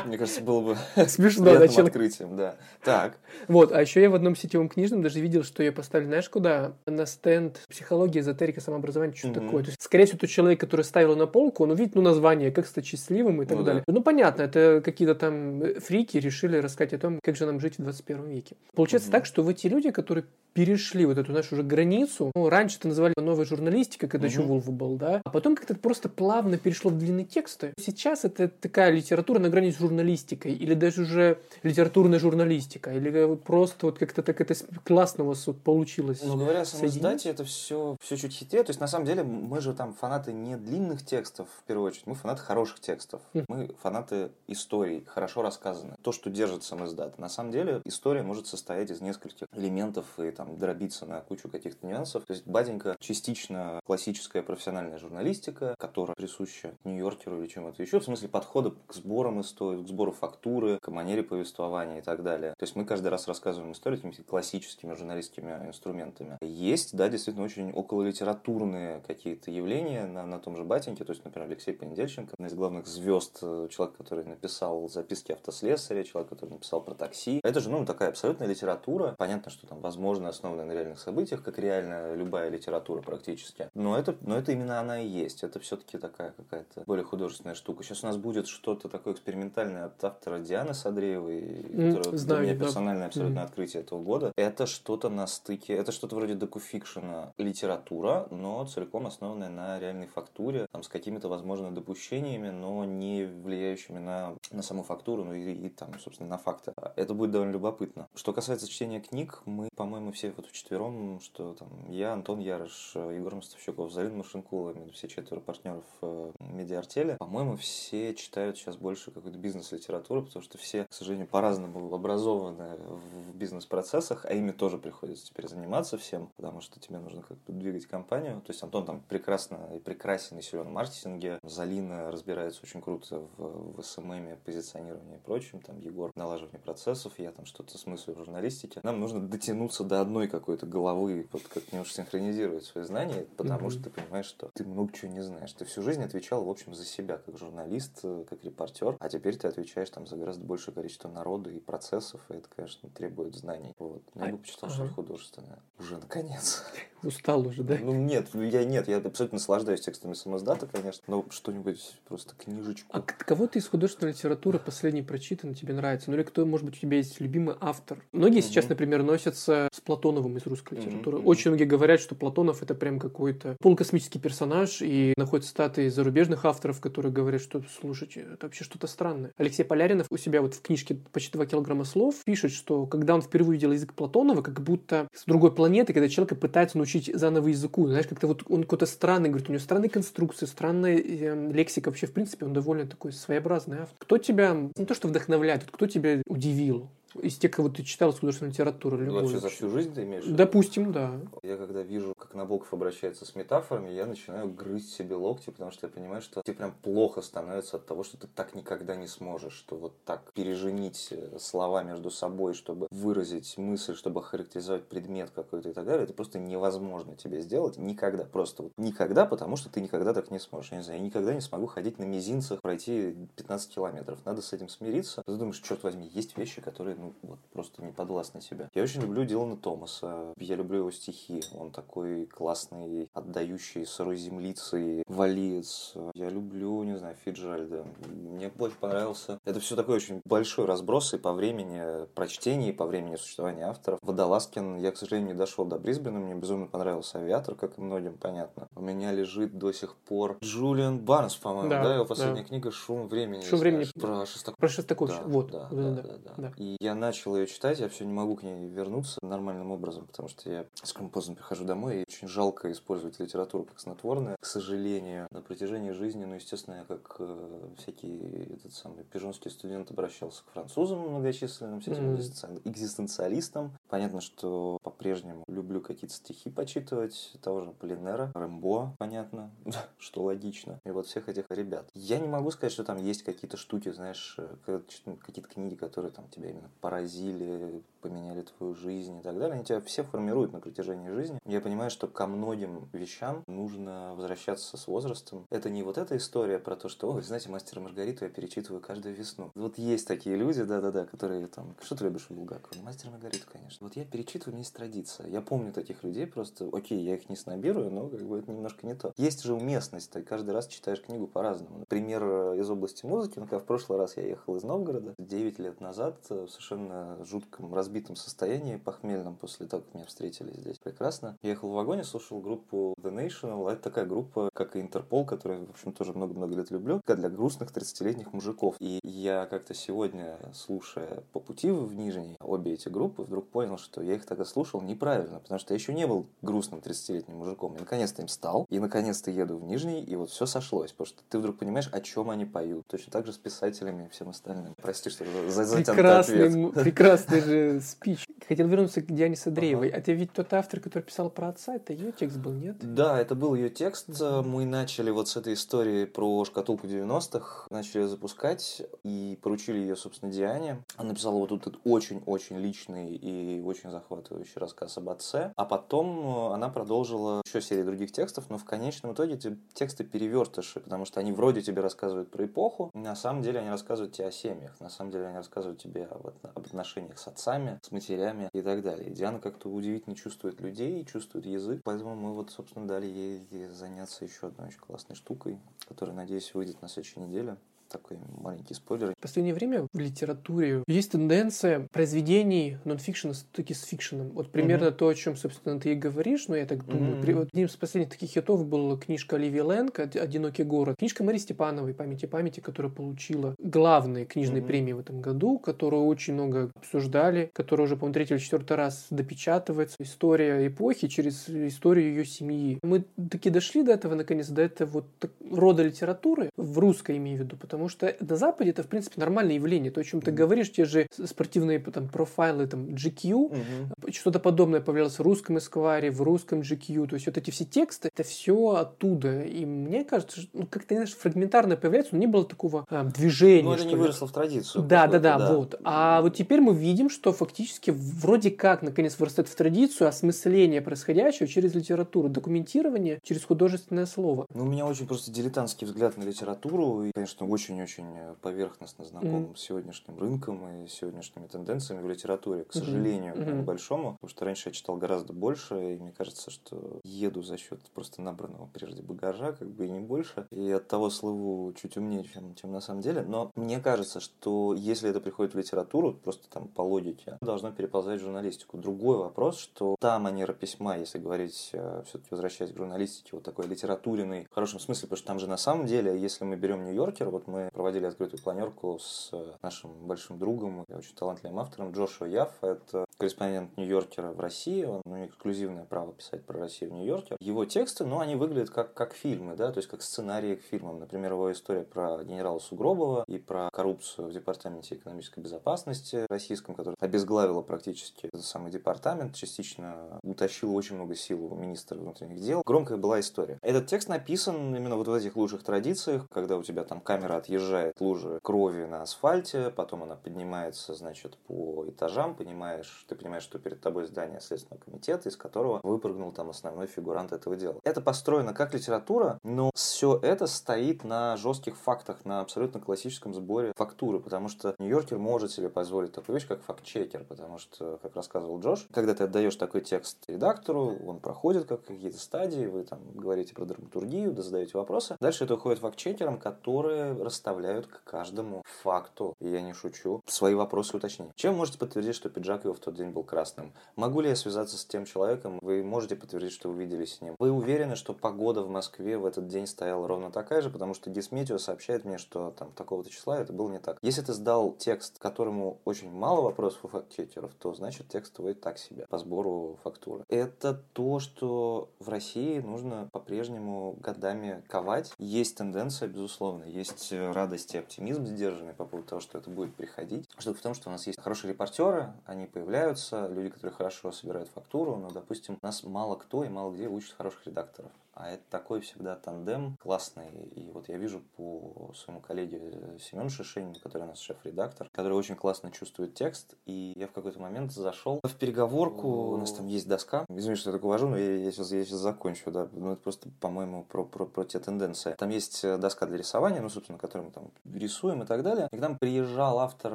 Мне 0.07 0.19
кажется, 0.19 0.41
было 0.43 0.61
бы 0.61 0.77
Смешно, 1.09 1.45
человек- 1.67 1.87
открытием, 1.89 2.37
да. 2.37 2.55
Так. 2.85 3.19
Вот, 3.49 3.73
а 3.73 3.81
еще 3.81 4.01
я 4.03 4.11
в 4.11 4.15
одном 4.15 4.37
сетевом 4.37 4.69
книжном 4.69 5.03
даже 5.03 5.21
видел, 5.21 5.43
что 5.45 5.63
я 5.63 5.73
поставлю, 5.73 6.07
знаешь, 6.09 6.29
куда? 6.29 6.73
На 6.87 7.07
стенд 7.07 7.61
психология, 7.69 8.21
эзотерика, 8.21 8.61
самообразование, 8.61 9.17
что 9.17 9.29
Мгм. 9.29 9.35
такое. 9.45 9.63
То 9.65 9.71
есть, 9.71 9.83
скорее 9.83 10.05
всего, 10.07 10.19
тот 10.19 10.31
человек, 10.31 10.61
который 10.61 10.83
ставил 10.83 11.17
на 11.17 11.27
полку, 11.27 11.65
он 11.65 11.71
увидит, 11.73 11.95
ну, 11.95 12.03
название, 12.03 12.51
как 12.51 12.67
стать 12.67 12.87
счастливым 12.87 13.43
и 13.43 13.47
так 13.47 13.57
Ну 13.59 13.65
да. 13.65 13.67
далее. 13.73 13.85
Ну, 13.87 14.03
понятно, 14.03 14.43
это 14.43 14.81
какие-то 14.85 15.15
там 15.15 15.48
фрики 15.81 16.19
решили 16.19 16.57
рассказать 16.59 16.93
о 16.95 16.99
том, 16.99 17.21
как 17.23 17.37
же 17.37 17.47
нам 17.47 17.61
жить 17.61 17.79
в 17.79 17.83
21 17.83 18.27
веке. 18.29 18.57
Получается 18.75 19.09
Мгм. 19.09 19.13
так, 19.13 19.27
что 19.27 19.43
вы 19.43 19.55
те 19.55 19.69
люди, 19.69 19.91
которые 19.91 20.25
перешли 20.55 21.07
вот 21.07 21.19
эту 21.19 21.31
нашу 21.31 21.55
уже 21.55 21.63
границу, 21.63 22.33
ну, 22.35 22.49
раньше 22.49 22.79
это 22.79 22.89
называли 22.89 23.15
новой 23.17 23.45
журналистикой, 23.45 24.09
когда 24.09 24.27
еще 24.27 24.41
Мгм. 24.41 24.49
Волфу 24.49 24.73
был, 24.73 24.97
да, 24.97 25.21
а 25.25 25.31
потом 25.31 25.55
как-то 25.55 25.77
просто 25.77 26.09
плавно 26.09 26.59
перешло 26.59 26.91
в 26.91 26.99
длинные 26.99 27.27
тексты. 27.27 27.73
Сейчас 27.79 28.25
это 28.25 28.49
такая 28.49 28.91
литература 28.91 29.39
на 29.39 29.51
грани 29.51 29.71
с 29.71 29.79
журналистикой, 29.79 30.53
или 30.55 30.75
даже 30.75 31.03
уже 31.03 31.39
литературная 31.63 32.19
журналистика, 32.19 32.93
или 32.93 33.37
просто 33.37 33.87
вот 33.87 33.99
как-то 33.99 34.23
так 34.23 34.41
это 34.41 34.55
классно 34.85 35.25
у 35.25 35.29
вас 35.29 35.47
вот 35.47 35.61
получилось. 35.61 36.23
Ну, 36.25 36.37
говоря 36.37 36.63
о 36.63 36.65
самом 36.65 36.89
соединить? 36.89 37.19
издате, 37.21 37.31
это 37.31 37.45
все, 37.45 37.97
все 38.01 38.17
чуть 38.17 38.33
хитрее. 38.33 38.65
То 38.65 38.71
есть, 38.71 38.81
на 38.81 38.89
самом 38.89 39.07
деле, 39.07 39.23
мы 39.23 39.61
же 39.61 39.75
там 39.75 39.93
фанаты 39.95 40.33
не 40.33 40.57
длинных 40.57 41.05
текстов, 41.05 41.47
в 41.61 41.63
первую 41.69 41.87
очередь, 41.89 42.07
мы 42.07 42.15
фанаты 42.17 42.43
хороших 42.43 42.81
текстов. 42.81 43.21
Мгм. 43.33 43.45
Мы 43.49 43.71
фанаты 43.81 44.31
историй, 44.49 45.05
хорошо 45.07 45.38
рассказанных. 45.43 45.97
То, 46.03 46.13
что 46.13 46.31
держит 46.31 46.65
сам 46.65 46.85
издат. 46.85 47.19
На 47.19 47.29
самом 47.29 47.53
деле, 47.53 47.81
история 47.85 48.23
может 48.23 48.47
состоять 48.47 48.91
из 48.91 49.01
нескольких 49.01 49.49
элементов 49.53 50.07
и 50.19 50.31
там 50.31 50.59
дробиться 50.59 51.07
на 51.07 51.21
кучу 51.21 51.49
каких-то 51.49 51.87
нюансов. 51.87 52.25
То 52.25 52.33
есть, 52.33 52.47
Баденька 52.47 52.97
частично 53.01 53.81
классическая 53.85 54.43
профессиональная 54.43 54.99
журналистика, 54.99 55.75
которая 55.79 56.15
присуща 56.15 56.75
Нью-Йоркеру 56.85 57.41
или 57.41 57.49
чему-то 57.49 57.83
еще, 57.83 58.01
в 58.01 58.05
смысле 58.05 58.29
подхода 58.29 58.75
к 58.87 58.95
сборам 58.95 59.41
истории, 59.41 59.83
к 59.83 59.89
сбору 59.89 60.13
фактуры, 60.13 60.79
к 60.79 60.89
манере 60.89 61.23
повествования 61.23 61.99
и 61.99 62.03
так 62.03 62.23
далее. 62.23 62.55
То 62.59 62.65
есть 62.65 62.77
мы 62.77 62.85
каждый 62.85 63.09
раз 63.09 63.29
рассказываем 63.29 63.73
историю 63.73 64.01
этими 64.01 64.13
классическими 64.23 64.95
журналистскими 64.95 65.67
инструментами. 65.67 66.39
Есть, 66.41 66.97
да, 66.97 67.09
действительно 67.09 67.45
очень 67.45 67.73
окололитературные 67.73 69.01
какие-то 69.07 69.51
явления 69.51 70.07
на, 70.07 70.27
на 70.27 70.39
том 70.39 70.57
же 70.57 70.65
Батеньке, 70.65 71.05
то 71.05 71.13
есть, 71.13 71.25
например, 71.25 71.49
Алексей 71.49 71.73
Понедельченко, 71.73 72.35
одна 72.35 72.49
из 72.49 72.55
главных 72.55 72.87
звезд, 72.87 73.39
э, 73.43 73.69
человек, 73.71 73.97
который 73.97 74.25
написал 74.25 74.89
записки 74.89 75.28
автослесаря, 75.35 76.05
человек, 76.05 76.31
который 76.31 76.51
написал 76.51 76.81
про 76.81 76.95
такси. 76.95 77.41
Это 77.43 77.61
же, 77.61 77.71
ну, 77.71 77.85
такая 77.85 78.11
абсолютная 78.11 78.49
литература. 78.49 79.15
Понятно, 79.19 79.51
что 79.51 79.67
там, 79.67 79.81
возможно, 79.81 80.29
основанная 80.29 80.65
на 80.65 80.73
реальных 80.73 80.99
событиях, 80.99 81.43
как 81.43 81.59
реальная 81.59 82.15
любая 82.15 82.49
литература 82.49 83.03
практически. 83.03 83.71
Но 83.75 83.99
это, 83.99 84.17
но 84.21 84.37
это 84.37 84.53
именно 84.53 84.81
она 84.81 85.01
и 85.01 85.07
есть. 85.07 85.43
Это 85.43 85.61
все-таки 85.61 85.99
такая 85.99 86.33
какая-то 86.33 86.83
более 86.87 87.05
художественная 87.05 87.55
штука. 87.55 87.83
Сейчас 87.83 88.03
у 88.05 88.07
нас 88.07 88.17
будет 88.17 88.47
что-то 88.47 88.89
такое 88.89 89.15
экспериментальное 89.15 89.87
от 89.87 90.03
автора 90.03 90.39
Дианы 90.39 90.75
Садреевой, 90.75 91.65
которая 91.71 92.11
для 92.11 92.19
знаю, 92.19 92.43
меня 92.43 92.55
да. 92.55 92.65
персональное 92.65 93.07
абсолютно 93.07 93.43
открытие 93.43 93.83
этого 93.83 94.03
года. 94.03 94.33
Это 94.37 94.67
что-то 94.67 95.09
на 95.09 95.27
стыке, 95.27 95.75
это 95.75 95.93
что-то 95.93 96.17
вроде 96.17 96.35
докуфикшена 96.35 97.33
литература, 97.39 98.29
но 98.31 98.65
целиком 98.67 99.07
основанная 99.07 99.49
на 99.49 99.79
реальной 99.79 100.07
фактуре, 100.07 100.67
там, 100.73 100.83
с 100.83 100.89
какими-то, 100.89 101.29
возможно, 101.29 101.71
допущениями, 101.71 102.51
но 102.51 102.85
не 102.85 103.25
влияющими 103.25 103.99
на, 103.99 104.35
на 104.51 104.63
саму 104.63 104.83
фактуру, 104.83 105.18
ну 105.25 105.35
и, 105.35 105.53
и 105.53 105.69
там, 105.69 105.99
собственно, 105.99 106.31
на 106.31 106.39
факты. 106.39 106.73
Это 106.97 107.15
будет 107.15 107.31
довольно 107.31 107.53
любопытно. 107.53 108.09
Что 108.15 108.33
касается 108.33 108.69
чтения 108.69 109.01
книг, 109.01 109.43
мы, 109.45 109.69
по-моему, 109.77 110.13
все 110.13 110.33
вот 110.37 110.47
вчетвером, 110.47 111.21
что 111.21 111.55
там 111.55 111.69
я, 111.91 112.13
Антон 112.13 112.41
Ярош, 112.41 112.93
Егор 112.95 113.35
Мостовщиков, 113.35 113.93
Зарина 113.93 114.19
Машинкова, 114.19 114.73
именно 114.73 114.93
все 114.93 115.09
четверо 115.09 115.41
партнеров 115.41 115.85
э, 116.03 116.33
медиартеля, 116.41 117.17
по-моему, 117.17 117.57
все 117.57 118.15
читают 118.15 118.57
сейчас 118.57 118.77
больше 118.77 119.11
какой-то 119.11 119.39
бизнес-литературы, 119.39 120.23
потому 120.23 120.43
что 120.43 120.59
все, 120.59 120.85
к 120.85 120.93
сожалению, 120.93 121.27
по-разному 121.27 121.95
образованы 121.95 122.77
в 122.77 123.35
бизнес-процессах, 123.35 124.25
а 124.25 124.33
ими 124.33 124.53
тоже 124.53 124.79
приходится 124.79 125.27
теперь 125.27 125.49
заниматься 125.49 125.97
всем, 125.99 126.31
потому 126.37 126.61
что 126.61 126.81
тебе 126.81 126.99
нужно 126.99 127.23
как-то 127.23 127.53
двигать 127.53 127.87
компанию. 127.87 128.41
То 128.43 128.53
есть 128.53 128.63
Антон 128.63 128.85
там 128.85 129.01
прекрасно 129.01 129.71
и 129.75 129.79
прекрасен 129.79 130.39
и 130.39 130.43
силен 130.43 130.69
в 130.69 130.73
маркетинге, 130.73 131.39
Залина 131.43 132.11
разбирается 132.11 132.61
очень 132.63 132.83
круто 132.83 133.27
в, 133.37 133.77
в 133.77 133.83
СММе, 133.83 134.39
позиционировании 134.45 134.98
и 135.15 135.19
прочем, 135.19 135.61
там 135.61 135.79
Егор 135.79 136.11
налаживание 136.15 136.59
процессов, 136.61 137.13
я 137.19 137.31
там 137.33 137.45
что-то 137.47 137.77
смыслю 137.79 138.15
в 138.15 138.19
журналистике. 138.19 138.81
Нам 138.83 139.01
нужно 139.01 139.21
дотянуться 139.27 139.85
до 139.85 140.01
одной 140.01 140.29
какой-то 140.29 140.67
головы, 140.67 141.29
вот 141.33 141.43
как 141.49 141.71
немножко 141.73 141.95
синхронизировать 141.95 142.65
свои 142.65 142.85
знания, 142.85 143.27
потому 143.37 143.61
Мгм. 143.61 143.71
что 143.71 143.83
ты 143.85 143.91
понимаешь, 143.91 144.27
что 144.27 144.51
ты 144.55 144.65
много 144.65 144.93
чего 144.93 145.11
не 145.13 145.21
знаешь. 145.23 145.53
Ты 145.53 145.65
всю 145.65 145.83
жизнь 145.83 146.03
отвечал, 146.03 146.45
в 146.45 146.49
общем, 146.51 146.75
за 146.75 146.85
себя, 146.85 147.19
как 147.19 147.37
журналист, 147.39 148.01
как 148.03 148.45
репортер, 148.45 148.97
а 149.01 149.09
теперь 149.09 149.37
ты 149.37 149.49
отвечаешь 149.49 149.91
там 149.91 150.07
за 150.07 150.17
гораздо 150.17 150.45
большее 150.45 150.75
количество 150.75 151.09
народа 151.09 151.51
и 151.51 151.61
процессов, 151.61 152.21
и 152.31 152.35
это, 152.35 152.49
конечно, 152.55 152.89
требует 152.91 153.35
знаний. 153.37 153.75
Вот. 153.79 154.03
Но 154.15 154.25
я 154.25 154.31
А- 154.31 154.33
бы 154.33 154.39
почитал 154.39 154.71
что-то 154.71 154.85
ага. 154.87 154.95
художественное. 154.95 155.63
Уже 155.79 155.99
наконец. 155.99 156.65
Устал 157.03 157.47
уже, 157.47 157.63
да? 157.63 157.77
Ну 157.81 157.95
нет, 157.95 158.29
я 158.35 158.65
нет, 158.65 158.89
я 158.89 158.97
абсолютно 158.97 159.37
наслаждаюсь 159.37 159.81
текстами 159.83 160.15
самоздата, 160.15 160.67
конечно, 160.67 161.05
но 161.07 161.25
что-нибудь 161.31 162.01
просто 162.09 162.35
книжечку. 162.35 162.89
А 162.93 163.01
к- 163.01 163.19
кого-то 163.25 163.59
из 163.61 163.69
художественной 163.69 164.13
литературы 164.13 164.59
последний 164.59 164.88
прочитан 165.03 165.55
тебе 165.55 165.75
нравится? 165.75 166.11
Ну 166.11 166.17
или 166.17 166.23
кто, 166.23 166.45
может 166.47 166.67
быть, 166.67 166.77
у 166.77 166.81
тебя 166.81 166.97
есть 166.99 167.21
любимый 167.21 167.55
автор? 167.61 168.03
Многие 168.13 168.41
сейчас, 168.41 168.65
Мгм. 168.65 168.71
например, 168.71 169.03
носятся 169.03 169.69
с 169.73 169.81
Платоновым 169.81 170.37
из 170.37 170.47
русской 170.47 170.75
литературы. 170.75 171.19
мгм. 171.19 171.27
Очень 171.27 171.51
многие 171.51 171.65
говорят, 171.65 172.01
что 172.01 172.15
Платонов 172.15 172.63
это 172.63 172.75
прям 172.75 172.99
какой-то 172.99 173.57
полукосмический 173.61 174.21
персонаж, 174.21 174.83
и 174.83 175.15
находят 175.17 175.47
статы 175.47 175.91
зарубежных 175.91 176.45
авторов, 176.45 176.81
которые 176.81 177.13
говорят, 177.13 177.41
что, 177.41 177.63
слушайте, 177.81 178.27
это 178.35 178.47
вообще 178.47 178.65
что-то 178.65 178.87
странное. 178.87 179.33
Алексей 179.37 179.65
Поляринов 179.65 180.07
у 180.11 180.17
себя 180.17 180.43
вот 180.43 180.55
в 180.55 180.63
книжке 180.63 180.97
«Почти 181.13 181.33
два 181.33 181.47
килограмма 181.47 181.85
слов» 181.85 182.17
пишет, 182.25 182.53
что 182.53 182.87
когда 182.87 183.15
он 183.15 183.23
впервые 183.23 183.59
видел 183.59 183.73
язык 183.73 183.95
Платонова, 183.95 184.43
как 184.43 184.61
будто 184.63 185.09
с 185.15 185.25
другой 185.25 185.53
планеты, 185.55 185.93
когда 185.93 186.09
человека 186.09 186.35
пытается 186.37 186.77
научить 186.79 187.11
заново 187.13 187.49
языку, 187.49 187.87
знаешь, 187.89 188.07
как-то 188.07 188.27
вот 188.27 188.43
он 188.49 188.63
какой-то 188.63 188.87
странный, 188.87 189.29
говорит, 189.31 189.49
у 189.49 189.53
него 189.53 189.61
странные 189.61 189.91
конструкции, 189.91 190.47
странная 190.47 190.97
э, 190.99 191.53
лексика, 191.53 191.89
вообще, 191.89 192.07
в 192.07 192.13
принципе, 192.13 192.47
он 192.47 192.53
довольно 192.53 192.87
такой 192.87 193.13
своеобразный 193.13 193.79
автор. 193.79 193.97
Кто 193.99 194.19
тебя, 194.19 194.57
не 194.79 194.87
то 194.87 194.95
что 194.95 195.09
вдохновляет, 195.09 195.63
вот 195.63 195.73
кто 195.73 195.87
тебя 195.87 196.23
удивил? 196.27 196.91
Из 197.15 197.39
тех, 197.39 197.51
кого 197.53 197.69
ты 197.69 197.83
читал 197.83 198.11
из 198.11 198.19
художественной 198.19 198.53
литературы, 198.53 199.07
Ну, 199.07 199.15
вообще 199.15 199.39
за 199.39 199.49
всю 199.49 199.71
жизнь 199.71 199.95
ты 199.95 200.03
имеешь? 200.03 200.25
Допустим, 200.27 200.93
да. 200.93 201.13
Я 201.43 201.57
когда 201.57 201.83
вижу, 201.83 202.15
как 202.19 202.35
Набоков 202.35 202.73
обращается 202.73 203.25
с 203.25 203.35
метафорами, 203.35 203.91
я 203.91 204.07
начинаю 204.07 204.49
грызть 204.51 204.95
себе 204.95 205.15
локти, 205.15 205.51
потому 205.51 205.71
что 205.71 205.87
я 205.87 205.93
понимаю, 205.93 206.21
что 206.21 206.43
тебе 206.43 206.55
прям 206.55 206.73
плохо 206.83 207.23
становится 207.23 207.77
от 207.77 207.87
того, 207.87 208.05
что 208.05 208.19
ты 208.19 208.27
так 208.27 208.55
никогда 208.55 208.95
не 208.95 209.07
сможешь, 209.07 209.55
что 209.55 209.77
вот 209.77 209.95
так 210.05 210.33
переженить 210.35 211.09
э, 211.11 211.39
слова 211.39 211.83
между 211.83 212.11
собой, 212.11 212.55
чтобы 212.55 212.89
выразить 212.91 213.57
мысль, 213.57 213.95
чтобы 213.97 214.23
характеризовать 214.23 214.85
предмет 214.85 215.31
какой-то 215.35 215.71
и 215.71 215.73
так 215.73 215.87
далее, 215.87 216.05
это 216.05 216.13
просто 216.13 216.39
невозможно 216.39 217.17
тебе 217.17 217.41
сделать 217.41 217.79
никогда. 217.79 218.25
Просто 218.25 218.65
вот 218.65 218.73
никогда, 218.77 219.25
потому 219.25 219.57
что 219.57 219.71
ты 219.71 219.81
никогда 219.81 220.13
так 220.13 220.31
не 220.31 220.39
сможешь. 220.39 220.73
Я 220.73 220.79
не 220.79 220.85
знаю, 220.85 221.01
я 221.01 221.07
никогда 221.07 221.33
не 221.35 221.41
смогу 221.41 221.67
ходить 221.67 221.99
на 221.99 222.05
мизинцах, 222.05 222.61
пройти 222.61 223.15
15 223.37 223.75
километров. 223.75 224.19
Надо 224.25 224.43
с 224.43 224.53
этим 224.53 224.69
смириться. 224.69 225.23
Ты 225.25 225.37
думаешь, 225.37 225.59
черт 225.61 225.83
возьми, 225.83 226.11
есть 226.13 226.37
вещи, 226.37 226.61
которые, 226.61 226.98
ну, 226.99 227.15
вот 227.23 227.39
просто 227.53 227.83
не 227.85 227.93
подвластны 227.93 228.41
тебе. 228.41 228.69
Я 228.75 228.83
очень 228.83 229.01
люблю 229.01 229.25
Дилана 229.25 229.57
Томаса. 229.57 230.35
Я 230.37 230.57
люблю 230.57 230.79
его 230.79 230.91
стихи. 230.91 231.43
Он 231.55 231.71
такой 231.71 232.27
классный, 232.27 233.09
отдающий 233.15 233.87
сырой 233.87 234.17
землицы, 234.17 235.03
валиец. 235.07 235.95
Я 236.15 236.29
люблю, 236.31 236.83
не 236.83 236.97
знаю, 236.97 237.17
Фиджальда. 237.25 237.87
Мне 238.07 238.49
больше 238.49 238.77
понравился. 238.79 239.39
Это 239.45 239.61
все 239.61 239.77
такой 239.77 239.97
очень 239.97 240.21
большой 240.25 240.67
разброс 240.67 241.15
и 241.15 241.19
по 241.19 241.33
времени 241.33 242.07
прочтения, 242.15 242.71
и 242.71 242.73
по 242.73 242.87
времени 242.87 243.17
существования 243.17 243.65
авторов. 243.67 243.99
Водолазкин, 244.03 244.79
я, 244.79 244.93
к 244.93 244.97
сожалению, 244.97 245.33
не 245.33 245.39
дошел 245.39 245.65
до 245.65 245.79
Брисбена. 245.79 246.19
Мне 246.19 246.35
безумно 246.35 246.67
понравился 246.67 247.19
«Авиатор», 247.19 247.55
как 247.55 247.79
и 247.79 247.81
многим, 247.81 248.19
понятно. 248.19 248.69
У 248.75 248.81
меня 248.81 249.13
лежит 249.13 249.57
до 249.59 249.73
сих 249.73 249.95
пор 249.97 250.39
Джулиан 250.43 250.99
Барнс, 250.99 251.37
по-моему, 251.37 251.71
Да, 251.71 251.83
да, 251.83 251.95
его 251.95 252.05
последняя 252.05 252.43
да. 252.43 252.49
книга 252.49 252.71
«Шум 252.71 253.09
времени». 253.09 253.43
«Шум 253.43 253.61
времени». 253.61 253.87
Про 253.99 254.27
Шостаковича. 254.27 254.59
Про 254.59 254.69
Шостаковича. 254.69 255.21
Да, 255.23 255.29
вот. 255.29 255.51
Да, 255.51 255.69
Да, 255.71 255.91
да, 255.91 255.91
да, 255.91 256.03
да, 256.03 256.19
да. 256.19 256.35
да. 256.37 256.53
И 256.57 256.77
я 256.81 256.88
начал 256.95 257.37
ее 257.37 257.47
читать, 257.47 257.81
я 257.81 257.89
все 257.89 258.05
не 258.05 258.13
могу 258.13 258.37
к 258.37 258.43
ней 258.43 258.69
вернуться 258.69 259.19
нормальным 259.23 259.71
образом, 259.71 260.07
потому 260.07 260.29
что 260.29 260.51
я 260.51 260.67
слишком 260.75 261.11
поздно 261.11 261.35
прихожу 261.35 261.65
домой, 261.65 262.01
и 262.01 262.05
очень 262.09 262.29
жалко 262.29 262.71
использовать 262.71 263.19
литературу 263.21 263.65
как 263.65 263.81
снотворное, 263.81 264.37
к 264.41 264.47
сожалению. 264.47 265.27
На 265.31 265.43
протяжении 265.43 265.93
жизни, 265.93 266.25
ну, 266.25 266.35
естественно, 266.35 266.77
я 266.77 266.85
как 266.85 267.17
э, 267.19 267.69
всякий 267.79 268.55
этот 268.55 268.73
самый 268.73 269.05
пижонский 269.05 269.51
студент 269.51 269.91
обращался 269.91 270.45
к 270.45 270.53
французам 270.53 271.01
многочисленным, 271.01 271.81
всяким 271.81 272.15
экзистенци- 272.15 272.61
экзистенциалистам. 272.65 273.73
Понятно, 273.89 274.21
что 274.21 274.79
по-прежнему 274.99 275.45
люблю 275.47 275.81
какие-то 275.81 276.15
стихи 276.15 276.51
почитывать, 276.51 277.33
того 277.41 277.61
же 277.61 277.71
Полинера, 277.71 278.33
Рэмбо, 278.35 278.97
понятно, 278.99 279.51
что 279.99 280.25
логично. 280.25 280.81
И 280.85 280.91
вот 280.91 281.07
всех 281.07 281.29
этих 281.29 281.45
ребят. 281.51 281.89
Я 281.95 282.19
не 282.19 282.27
могу 282.27 282.51
сказать, 282.51 282.73
что 282.73 282.83
там 282.83 282.99
есть 282.99 283.23
какие-то 283.23 283.57
штуки, 283.57 283.93
знаешь, 283.93 284.37
э, 284.67 284.81
какие-то 285.25 285.49
книги, 285.49 285.77
которые 285.77 286.11
там 286.11 286.29
тебя 286.29 286.51
именно 286.51 286.71
поразили, 286.81 287.83
поменяли 288.01 288.43
твою 288.43 288.75
жизнь 288.75 289.19
и 289.19 289.23
так 289.23 289.39
далее, 289.39 289.55
они 289.55 289.65
тебя 289.65 289.81
все 289.81 290.03
формируют 290.03 290.53
на 290.53 290.61
протяжении 290.61 291.11
жизни. 291.11 291.39
Я 291.45 291.61
понимаю, 291.61 291.91
что 291.91 292.09
ко 292.09 292.27
многим 292.27 292.89
вещам 292.93 293.45
нужно 293.47 294.15
возвращаться 294.17 294.77
с 294.77 294.87
возрастом. 294.89 295.47
Это 295.51 295.71
не 295.71 295.83
вот 295.83 295.99
эта 295.99 296.17
история 296.17 296.59
про 296.59 296.75
то, 296.77 296.89
что, 296.89 297.13
ой, 297.13 297.23
знаете, 297.23 297.51
мастера 297.51 297.81
Маргариту 297.81 298.25
я 298.25 298.31
перечитываю 298.31 298.81
каждую 298.81 299.15
весну. 299.15 299.51
Вот 299.55 299.79
есть 299.79 300.09
такие 300.09 300.37
люди, 300.37 300.65
да-да-да, 300.65 301.07
которые 301.07 301.47
там, 301.47 301.77
что 301.83 301.95
ты 301.95 302.05
любишь 302.05 302.27
у 302.31 302.35
Булгакова? 302.35 302.83
Мастер 302.83 303.11
Маргариту, 303.11 303.47
конечно. 303.51 303.87
Вот 303.87 303.97
я 303.97 304.05
перечитываю, 304.05 304.55
меня 304.55 304.63
есть 304.63 304.75
традиция. 304.89 305.29
Я 305.29 305.41
помню 305.43 305.73
таких 305.73 306.03
людей 306.03 306.27
просто, 306.27 306.69
окей, 306.73 307.01
я 307.01 307.15
их 307.15 307.29
не 307.29 307.37
снобирую, 307.37 307.91
но 307.91 308.09
как 308.09 308.23
бы 308.23 308.39
это 308.39 308.51
немножко 308.51 308.87
не 308.87 308.95
то. 308.95 309.13
Есть 309.17 309.43
же 309.43 309.55
уместность, 309.55 310.11
ты 310.11 310.23
каждый 310.23 310.51
раз 310.51 310.67
читаешь 310.67 311.03
книгу 311.03 311.27
по-разному. 311.27 311.81
Например, 311.81 312.55
из 312.55 312.71
области 312.71 313.05
музыки, 313.05 313.39
ну, 313.39 313.45
когда 313.45 313.59
в 313.59 313.65
прошлый 313.65 313.99
раз 313.99 314.17
я 314.17 314.27
ехал 314.27 314.57
из 314.57 314.63
Новгорода, 314.63 315.15
9 315.19 315.59
лет 315.59 315.81
назад, 315.81 316.17
в 316.31 316.49
совершенно 316.49 317.23
жутком 317.25 317.75
разбитом 317.75 318.17
состоянии, 318.17 318.77
похмельном 318.77 319.37
после 319.37 319.67
того, 319.67 319.83
как 319.83 319.95
меня 319.95 320.07
встретили 320.07 320.53
здесь. 320.53 320.79
Прекрасно. 320.79 321.37
Я 321.43 321.51
ехал 321.51 321.71
в 321.71 321.75
вагоне, 321.75 322.05
слушал 322.05 322.41
группу 322.41 322.95
The 323.03 323.13
National. 323.13 323.71
Это 323.71 323.83
такая 323.83 324.07
группа, 324.07 324.49
как 324.55 324.77
и 324.77 324.81
Интерпол, 324.81 325.27
которую, 325.27 325.67
в 325.67 325.71
общем, 325.71 325.93
тоже 325.93 326.13
много-много 326.13 326.55
лет 326.55 326.71
люблю, 326.71 327.01
для 327.07 327.29
грустных 327.29 327.71
30-летних 327.71 328.33
мужиков. 328.33 328.77
И 328.79 329.01
я 329.03 329.47
как-то 329.47 329.75
сегодня, 329.75 330.39
слушая 330.55 331.23
по 331.33 331.41
пути 331.41 331.71
в 331.71 331.93
Нижний 331.95 332.37
обе 332.41 332.73
эти 332.73 332.89
группы, 332.89 333.23
вдруг 333.23 333.49
понял, 333.49 333.77
что 333.77 334.03
я 334.03 334.15
их 334.15 334.25
тогда 334.25 334.45
слушал 334.45 334.78
неправильно, 334.83 335.41
потому 335.41 335.59
что 335.59 335.75
я 335.75 335.79
еще 335.79 335.93
не 335.93 336.07
был 336.07 336.27
грустным 336.43 336.81
30-летним 336.81 337.37
мужиком. 337.37 337.77
И 337.77 337.79
наконец-то 337.81 338.23
им 338.23 338.29
стал, 338.29 338.67
и 338.69 338.79
наконец-то 338.79 339.31
еду 339.31 339.59
в 339.59 339.65
Нижний, 339.65 340.03
и 340.03 340.17
вот 340.17 340.31
все 340.31 340.47
сошлось, 340.47 340.93
потому 340.93 341.07
что 341.07 341.23
ты 341.29 341.39
вдруг 341.39 341.59
понимаешь, 341.59 341.89
о 341.93 342.01
чем 342.01 342.31
они 342.31 342.45
поют. 342.45 342.87
Точно 342.87 343.11
так 343.11 343.27
же 343.27 343.33
с 343.33 343.39
писателями 343.39 344.07
и 344.07 344.09
всем 344.09 344.29
остальным. 344.29 344.75
Прости, 344.81 345.11
что 345.11 345.25
за 345.49 345.77
прекрасный, 345.77 346.47
ответ. 346.47 346.75
Прекрасный 346.75 347.41
же 347.41 347.81
спич. 347.81 348.28
Хотел 348.49 348.67
вернуться 348.67 349.03
к 349.03 349.07
Диане 349.07 349.37
Садреевой. 349.37 349.89
Ага. 349.89 349.99
Это 349.99 350.13
ведь 350.13 350.33
тот 350.33 350.55
автор, 350.55 350.81
который 350.81 351.03
писал 351.03 351.29
про 351.29 351.49
отца, 351.49 351.75
это 351.75 351.93
ее 351.93 352.13
текст 352.13 352.39
был, 352.39 352.53
нет? 352.53 352.77
Да, 352.81 353.21
это 353.21 353.35
был 353.35 353.55
ее 353.55 353.69
текст. 353.69 354.09
Мы 354.21 354.65
начали 354.65 355.11
вот 355.11 355.29
с 355.29 355.37
этой 355.37 355.53
истории 355.53 356.07
про 356.07 356.47
шкатулку 356.47 356.87
90-х, 356.87 357.67
начали 357.69 358.03
ее 358.03 358.09
запускать 358.09 358.83
и 359.05 359.39
поручили 359.43 359.77
ее, 359.79 359.97
собственно, 359.97 360.33
Диане. 360.33 360.83
Она 360.97 361.11
написала 361.11 361.35
вот 361.35 361.53
этот 361.53 361.79
очень-очень 361.85 362.57
личный 362.57 363.15
и 363.15 363.61
очень 363.61 363.91
захватывающий 363.91 364.59
рассказ 364.59 364.97
об 364.97 365.11
отце. 365.11 365.53
А 365.55 365.67
потом 365.67 366.53
она 366.53 366.71
продолжила 366.71 367.43
еще 367.47 367.61
серию 367.61 367.85
других 367.85 368.13
текстов, 368.13 368.49
но 368.49 368.57
в 368.57 368.65
конечном 368.65 369.13
итоге 369.13 369.35
эти 369.35 369.59
тексты 369.75 370.05
перевертыши, 370.05 370.81
потому 370.81 371.05
что 371.05 371.21
они 371.21 371.33
вроде 371.33 371.61
тебе 371.61 371.83
рассказывают 371.83 372.31
про 372.31 372.47
эпоху, 372.47 372.91
на 372.95 373.15
самом 373.15 373.43
деле 373.43 373.61
они 373.61 373.69
рассказывают 373.69 374.15
тебе 374.15 374.29
о 374.29 374.33
семьях, 374.33 374.81
на 374.81 374.89
самом 374.89 375.11
деле 375.11 375.27
они 375.27 375.37
рассказывают 375.37 375.83
тебе 375.83 376.05
об 376.07 376.29
отношениях 376.65 377.19
с 377.19 377.29
отцами, 377.29 377.79
с 377.83 377.91
матерями 377.91 378.38
и 378.53 378.63
так 378.63 378.83
далее. 378.83 379.11
И 379.11 379.13
Диана 379.13 379.41
как-то 379.41 379.69
удивительно 379.69 380.17
чувствует 380.17 380.61
людей, 380.61 381.05
чувствует 381.05 381.47
язык, 381.47 381.81
поэтому 381.85 382.15
мы 382.15 382.35
вот, 382.35 382.51
собственно, 382.51 382.87
дали 382.87 383.07
ей 383.07 383.67
заняться 383.69 384.25
еще 384.25 384.49
одной 384.49 384.69
очень 384.69 384.81
классной 384.81 385.17
штукой, 385.17 385.59
которая, 385.89 386.17
надеюсь, 386.17 386.55
выйдет 386.55 386.81
на 386.83 386.89
следующей 386.89 387.21
неделе 387.21 387.57
такой 387.89 388.19
маленький 388.41 388.75
спойлер. 388.75 389.15
В 389.17 389.21
последнее 389.21 389.55
время 389.55 389.87
в 389.93 389.99
литературе 389.99 390.83
есть 390.87 391.13
тенденция 391.13 391.89
произведений 391.93 392.79
нонфикшена 392.85 393.35
таки 393.53 393.75
с 393.75 393.83
фикшеном. 393.85 394.31
Вот 394.31 394.51
примерно 394.51 394.89
угу. 394.89 394.97
то, 394.97 395.09
о 395.09 395.15
чем, 395.15 395.37
собственно, 395.37 395.81
ты 395.81 395.93
и 395.93 395.95
говоришь, 395.95 396.49
но 396.49 396.57
я 396.57 396.67
так 396.67 396.85
думаю. 396.87 397.21
Угу. 397.21 397.33
Вот 397.33 397.49
одним 397.53 397.67
из 397.67 397.77
последних 397.77 398.11
таких 398.11 398.31
хитов 398.31 398.67
была 398.67 398.97
книжка 398.97 399.37
Оливии 399.37 399.61
Лэнг 399.61 399.99
«Одинокий 399.99 400.65
город». 400.65 400.97
Книжка 400.99 401.25
Марии 401.25 401.39
Степановой 401.39 401.95
«Памяти 401.95 402.27
памяти», 402.27 402.61
которая 402.61 402.93
получила 402.93 403.55
главные 403.59 404.25
книжные 404.25 404.61
угу. 404.61 404.69
премии 404.69 404.93
в 404.93 405.01
этом 405.01 405.21
году, 405.21 405.59
которую 405.59 406.07
очень 406.07 406.35
много 406.35 406.71
обсуждали, 406.75 407.51
которая 407.53 407.87
уже, 407.87 407.97
по-моему, 407.97 408.15
третий 408.15 408.35
или 408.35 408.41
четвертый 408.41 408.77
раз 408.77 409.07
допечатывается. 409.11 409.97
История 410.01 410.67
эпохи 410.67 411.09
через 411.09 411.49
историю 411.49 412.09
ее 412.09 412.25
семьи. 412.25 412.79
Мы 412.83 413.05
таки 413.31 413.51
дошли 413.51 413.83
до 413.83 413.93
этого, 413.93 414.15
наконец, 414.15 414.49
до 414.49 414.63
этого 414.63 414.89
вот 414.89 415.31
рода 415.51 415.83
литературы, 415.83 416.51
в 416.57 416.79
русской 416.79 417.17
имею 417.17 417.39
в 417.39 417.41
виду, 417.43 417.57
потому 417.57 417.78
Потому 417.79 417.91
что 417.91 418.17
на 418.19 418.37
Западе 418.37 418.71
это, 418.71 418.83
в 418.83 418.89
принципе, 418.89 419.21
нормальное 419.21 419.55
явление. 419.55 419.93
То, 419.93 420.01
о 420.01 420.05
чем 420.05 420.21
ты 420.21 420.33
говоришь, 420.33 420.73
те 420.73 420.85
же 420.85 421.07
спортивные 421.25 421.79
там, 421.79 422.09
профайлы, 422.09 422.67
там, 422.67 422.87
GQ, 422.87 423.35
угу. 423.35 424.13
что-то 424.13 424.41
подобное 424.41 424.81
появлялось 424.81 425.21
в 425.21 425.23
русском 425.23 425.59
эскваре, 425.59 426.11
в 426.11 426.21
русском 426.23 426.61
GQ. 426.61 427.07
То 427.07 427.15
есть 427.15 427.27
вот 427.27 427.39
эти 427.39 427.53
все 427.53 427.65
тексты, 427.65 428.11
это 428.13 428.29
все 428.29 428.71
оттуда. 428.71 429.43
И 429.43 429.65
мне 429.65 430.05
кажется, 430.05 430.41
ну, 430.55 430.67
как-то, 430.67 430.97
знаешь, 430.97 431.15
фрагментарно 431.15 431.77
появляется, 431.77 432.17
но 432.17 432.21
не 432.21 432.27
было 432.27 432.45
такого 432.45 432.85
а, 432.91 433.05
движения. 433.05 433.63
Ну, 433.63 433.75
это 433.75 433.85
не 433.85 433.95
выросло 433.95 434.27
в 434.27 434.33
традицию. 434.33 434.83
Да, 434.83 435.07
да, 435.07 435.21
да, 435.21 435.39
да, 435.39 435.55
вот. 435.55 435.81
А 435.85 436.21
вот 436.21 436.35
теперь 436.35 436.61
мы 436.61 436.75
видим, 436.75 437.09
что 437.09 437.33
фактически 437.33 437.93
вроде 437.95 438.51
как, 438.51 438.83
наконец, 438.83 439.17
вырастает 439.21 439.49
в 439.49 439.55
традицию 439.55 440.09
осмысления 440.09 440.83
происходящего 440.83 441.47
через 441.47 441.77
литературу, 441.77 442.29
документирование 442.29 443.21
через 443.23 443.45
художественное 443.45 444.07
слово. 444.07 444.47
Ну, 444.53 444.65
у 444.65 444.67
меня 444.67 444.85
очень 444.85 445.07
просто 445.07 445.31
дилетантский 445.31 445.87
взгляд 445.87 446.17
на 446.17 446.25
литературу, 446.25 447.05
и, 447.05 447.13
конечно, 447.13 447.47
очень 447.47 447.68
очень-очень 447.69 448.17
э, 448.17 448.35
поверхностно 448.41 449.05
знаком 449.05 449.45
mm-hmm. 449.45 449.57
с 449.57 449.61
сегодняшним 449.61 450.19
рынком 450.19 450.85
и 450.85 450.89
сегодняшними 450.89 451.47
тенденциями 451.47 452.03
в 452.03 452.09
литературе, 452.09 452.65
к 452.65 452.73
сожалению, 452.73 453.35
mm-hmm. 453.35 453.63
к 453.63 453.65
большому, 453.65 454.13
потому 454.15 454.31
что 454.31 454.45
раньше 454.45 454.69
я 454.71 454.73
читал 454.73 454.97
гораздо 454.97 455.33
больше, 455.33 455.75
и 455.75 455.99
мне 455.99 456.13
кажется, 456.13 456.51
что 456.51 457.01
еду 457.05 457.43
за 457.43 457.59
счет 457.59 457.81
просто 457.95 458.23
набранного 458.23 458.69
прежде 458.73 459.03
багажа, 459.03 459.53
как 459.53 459.69
бы 459.69 459.87
и 459.87 459.91
не 459.91 460.01
больше, 460.01 460.47
и 460.51 460.71
от 460.71 460.89
того 460.89 461.11
слыву 461.11 461.73
чуть 461.75 461.97
умнее, 461.97 462.25
чем, 462.25 462.55
чем 462.55 462.73
на 462.73 462.81
самом 462.81 463.03
деле, 463.03 463.23
но 463.23 463.51
мне 463.55 463.81
кажется, 463.81 464.21
что 464.21 464.75
если 464.75 465.11
это 465.11 465.21
приходит 465.21 465.55
в 465.55 465.59
литературу, 465.59 466.15
просто 466.15 466.49
там 466.49 466.69
по 466.69 466.83
логике, 466.83 467.39
должно 467.41 467.71
переползать 467.73 468.21
в 468.21 468.25
журналистику. 468.25 468.79
Другой 468.79 469.19
вопрос, 469.19 469.59
что 469.59 469.97
та 470.01 470.19
манера 470.19 470.53
письма, 470.53 470.97
если 470.97 471.19
говорить, 471.19 471.71
э, 471.73 472.03
все-таки 472.07 472.29
возвращаясь 472.31 472.73
к 472.73 472.77
журналистике, 472.77 473.31
вот 473.33 473.43
такой 473.43 473.67
литературенный, 473.67 474.47
в 474.51 474.55
хорошем 474.55 474.81
смысле, 474.81 475.09
потому 475.09 475.19
что 475.19 475.27
там 475.27 475.39
же 475.39 475.47
на 475.47 475.57
самом 475.57 475.87
деле, 475.87 476.19
если 476.19 476.45
мы 476.45 476.57
берем 476.57 476.85
Нью-Йоркер, 476.85 477.29
вот 477.31 477.47
мы 477.47 477.58
мы 477.59 477.71
проводили 477.73 478.07
открытую 478.07 478.43
планерку 478.43 478.99
с 478.99 479.31
э, 479.33 479.55
нашим 479.63 479.93
большим 480.07 480.39
другом 480.39 480.85
и 480.85 480.95
очень 480.95 481.15
талантливым 481.15 481.59
автором 481.59 481.93
Джошуа 481.93 482.27
Яфф. 482.27 482.53
Это 482.63 483.05
корреспондент 483.19 483.77
Нью-Йоркера 483.77 484.33
в 484.33 484.41
России. 484.41 484.85
Он, 484.85 485.03
у 485.05 485.11
него 485.11 485.27
эксклюзивное 485.27 485.85
право 485.85 486.13
писать 486.13 486.45
про 486.45 486.61
Россию 486.61 486.93
в 486.93 486.95
Нью-Йорке. 486.95 487.37
Его 487.41 487.65
тексты, 487.65 488.05
ну, 488.05 488.21
они 488.21 488.37
выглядят 488.37 488.71
как, 488.71 488.95
как 488.95 489.15
фильмы, 489.15 489.57
да, 489.57 489.73
то 489.73 489.79
есть 489.79 489.89
как 489.89 490.03
сценарии 490.03 490.55
к 490.55 490.63
фильмам. 490.63 491.01
Например, 491.01 491.33
его 491.33 491.51
история 491.53 491.83
про 491.83 492.23
генерала 492.23 492.59
Сугробова 492.59 493.25
и 493.27 493.39
про 493.39 493.69
коррупцию 493.73 494.29
в 494.29 494.33
Департаменте 494.33 494.95
экономической 494.95 495.41
безопасности 495.41 496.27
российском, 496.31 496.75
который 496.75 496.95
обезглавила 497.01 497.63
практически 497.63 498.27
этот 498.27 498.45
самый 498.45 498.71
департамент, 498.71 499.35
частично 499.35 500.21
утащил 500.23 500.75
очень 500.75 500.95
много 500.95 501.17
сил 501.17 501.53
у 501.53 501.57
министра 501.57 501.97
внутренних 501.97 502.41
дел. 502.41 502.63
Громкая 502.65 502.99
была 502.99 503.19
история. 503.19 503.59
Этот 503.63 503.87
текст 503.87 504.09
написан 504.09 504.75
именно 504.75 504.97
вот 504.97 505.09
в 505.09 505.13
этих 505.13 505.35
лучших 505.35 505.65
традициях, 505.65 506.27
когда 506.31 506.57
у 506.57 506.63
тебя 506.63 506.85
там 506.85 507.01
камера 507.01 507.37
от 507.37 507.49
отъезжает 507.49 507.99
лужа 508.01 508.41
крови 508.43 508.85
на 508.85 509.03
асфальте, 509.03 509.71
потом 509.71 510.03
она 510.03 510.17
поднимается, 510.17 510.95
значит, 510.95 511.37
по 511.47 511.87
этажам, 511.89 512.35
понимаешь, 512.35 513.05
ты 513.09 513.17
понимаешь, 513.17 513.43
что 513.43 513.59
перед 513.59 513.81
тобой 513.81 514.07
здание 514.07 514.41
Следственного 514.41 514.83
комитета, 514.85 515.29
из 515.29 515.37
которого 515.37 515.81
выпрыгнул 515.83 516.31
там 516.33 516.51
основной 516.51 516.87
фигурант 516.87 517.33
этого 517.33 517.57
дела. 517.57 517.81
Это 517.85 518.01
построено 518.01 518.53
как 518.53 518.75
литература, 518.75 519.39
но 519.43 519.71
все 519.75 520.19
это 520.23 520.47
стоит 520.47 521.05
на 521.05 521.37
жестких 521.37 521.77
фактах, 521.77 522.25
на 522.25 522.41
абсолютно 522.41 522.81
классическом 522.81 523.35
сборе 523.35 523.73
фактуры, 523.77 524.21
потому 524.21 524.49
что 524.49 524.75
Нью-Йоркер 524.79 525.19
может 525.19 525.51
себе 525.51 525.69
позволить 525.69 526.13
такую 526.13 526.35
вещь, 526.35 526.47
как 526.47 526.63
факт-чекер, 526.63 527.25
потому 527.25 527.59
что, 527.59 527.99
как 528.03 528.15
рассказывал 528.15 528.61
Джош, 528.61 528.87
когда 528.93 529.15
ты 529.15 529.25
отдаешь 529.25 529.57
такой 529.57 529.81
текст 529.81 530.19
редактору, 530.29 530.97
он 531.07 531.21
проходит 531.21 531.67
как 531.67 531.85
какие-то 531.85 532.19
стадии, 532.19 532.67
вы 532.67 532.85
там 532.85 533.01
говорите 533.15 533.55
про 533.55 533.65
драматургию, 533.65 534.37
задаете 534.43 534.77
вопросы. 534.77 535.17
Дальше 535.21 535.45
это 535.45 535.55
уходит 535.55 535.79
факт-чекерам, 535.79 536.39
которые 536.39 537.13
расставляют 537.13 537.87
к 537.87 538.05
каждому 538.05 538.63
факту, 538.83 539.35
и 539.41 539.49
я 539.49 539.63
не 539.63 539.73
шучу, 539.73 540.21
свои 540.27 540.55
вопросы 540.55 540.97
уточнить. 540.97 541.31
Чем 541.35 541.57
можете 541.57 541.79
подтвердить, 541.79 542.15
что 542.15 542.29
пиджак 542.29 542.65
его 542.65 542.75
в 542.75 542.79
тот 542.79 542.98
день 542.99 543.11
был 543.11 543.25
красным? 543.25 543.73
Могу 543.97 544.21
ли 544.21 544.29
я 544.29 544.37
связаться 544.37 544.77
с 544.77 544.85
тем 544.85 545.05
человеком? 545.05 545.59
Вы 545.63 545.83
можете 545.83 546.17
подтвердить, 546.17 546.53
что 546.53 546.69
вы 546.69 546.85
видели 546.85 547.05
с 547.05 547.21
ним? 547.21 547.35
Вы 547.39 547.51
уверены, 547.51 547.97
что 547.97 548.13
погода 548.13 548.63
в 548.63 548.69
Москве 548.69 549.17
в 549.17 549.25
этот 549.25 549.49
день 549.49 549.67
стояла 549.67 550.07
ровно 550.07 550.31
такая 550.31 550.63
же? 550.63 550.71
Потому 550.71 550.95
что 550.95 551.11
Гисметео 551.11 551.59
сообщает 551.59 552.05
мне, 552.05 552.19
что 552.19 552.51
там 552.51 552.73
такого-то 552.73 553.11
числа 553.11 553.39
это 553.41 553.53
было 553.53 553.71
не 553.71 553.79
так. 553.79 553.99
Если 554.03 554.23
ты 554.23 554.33
сдал 554.33 554.73
текст, 554.73 555.19
которому 555.19 555.81
очень 555.85 556.11
мало 556.11 556.43
вопросов 556.43 556.85
у 556.85 556.89
фактчекеров, 556.89 557.55
то 557.55 557.73
значит 557.75 558.09
текст 558.09 558.35
твой 558.35 558.55
так 558.55 558.79
себе 558.79 559.07
по 559.09 559.19
сбору 559.19 559.79
фактуры. 559.83 560.25
Это 560.29 560.75
то, 560.93 561.21
что 561.21 561.91
в 561.99 562.09
России 562.09 562.59
нужно 562.59 563.09
по-прежнему 563.13 563.97
годами 564.01 564.63
ковать. 564.69 565.13
Есть 565.19 565.57
тенденция, 565.57 566.09
безусловно, 566.09 566.65
есть 566.65 567.13
э, 567.13 567.31
радость 567.33 567.75
и 567.75 567.79
оптимизм 567.79 568.27
сдержанный 568.27 568.75
по 568.75 568.85
поводу 568.85 569.09
того, 569.09 569.21
что 569.21 569.39
это 569.39 569.51
будет 569.51 569.75
приходить. 569.75 570.29
Штука 570.39 570.59
в 570.59 570.63
том, 570.63 570.75
что 570.75 570.89
у 570.89 570.93
нас 570.93 571.07
есть 571.07 571.21
хорошие 571.21 571.53
репортеры, 571.53 572.13
они 572.27 572.47
появляются, 572.47 572.88
люди, 573.29 573.51
которые 573.51 573.77
хорошо 573.77 574.13
собирают 574.13 574.49
фактуру, 574.49 574.97
но, 574.97 575.11
допустим, 575.11 575.59
нас 575.63 575.83
мало 575.83 576.17
кто 576.17 576.45
и 576.45 576.49
мало 576.49 576.73
где 576.73 576.89
учат 576.89 577.15
хороших 577.17 577.47
редакторов. 577.47 577.91
А 578.19 578.31
это 578.31 578.43
такой 578.51 578.81
всегда 578.81 579.15
тандем 579.15 579.77
классный. 579.81 580.29
И 580.57 580.73
вот 580.73 580.89
я 580.89 580.99
вижу 580.99 581.23
по 581.37 581.93
своему 581.95 582.21
коллеге 582.21 582.61
Семену 582.99 583.31
Шишенину, 583.31 583.75
который 583.81 584.03
у 584.03 584.07
нас 584.07 584.19
шеф-редактор, 584.19 584.89
который 584.93 585.13
очень 585.13 585.37
классно 585.37 585.71
чувствует 585.71 586.15
текст. 586.15 586.55
И 586.67 586.95
я 586.97 587.07
в 587.07 587.13
какой-то 587.13 587.39
момент 587.41 587.71
зашел 587.71 588.21
в 588.25 588.35
переговорку. 588.35 589.09
У 589.09 589.37
нас 589.37 589.53
там 589.53 589.69
есть 589.69 589.87
доска. 589.87 590.27
Извини, 590.29 590.57
что 590.57 590.71
я 590.71 590.75
так 590.75 590.85
увожу, 590.85 591.09
но 591.09 591.17
я, 591.17 591.37
я, 591.37 591.53
сейчас, 591.53 591.71
я 591.71 591.85
сейчас 591.85 592.01
закончу. 592.01 592.51
Да? 592.51 592.69
Ну, 592.73 592.91
это 592.91 593.01
просто, 593.01 593.29
по-моему, 593.41 593.85
про, 593.85 594.05
про, 594.05 594.27
про 594.27 594.45
те 594.45 594.59
тенденции. 594.59 595.15
Там 595.17 595.29
есть 595.29 595.63
доска 595.79 596.07
для 596.07 596.17
рисования, 596.19 596.61
ну, 596.61 596.71
собственно, 596.71 596.99
которую 596.99 597.29
мы 597.29 597.33
там 597.33 597.53
рисуем 597.73 598.25
и 598.25 598.27
так 598.27 598.43
далее. 598.43 598.69
И 598.73 598.77
к 598.77 598.81
нам 598.81 598.99
приезжал 598.99 599.61
автор 599.61 599.95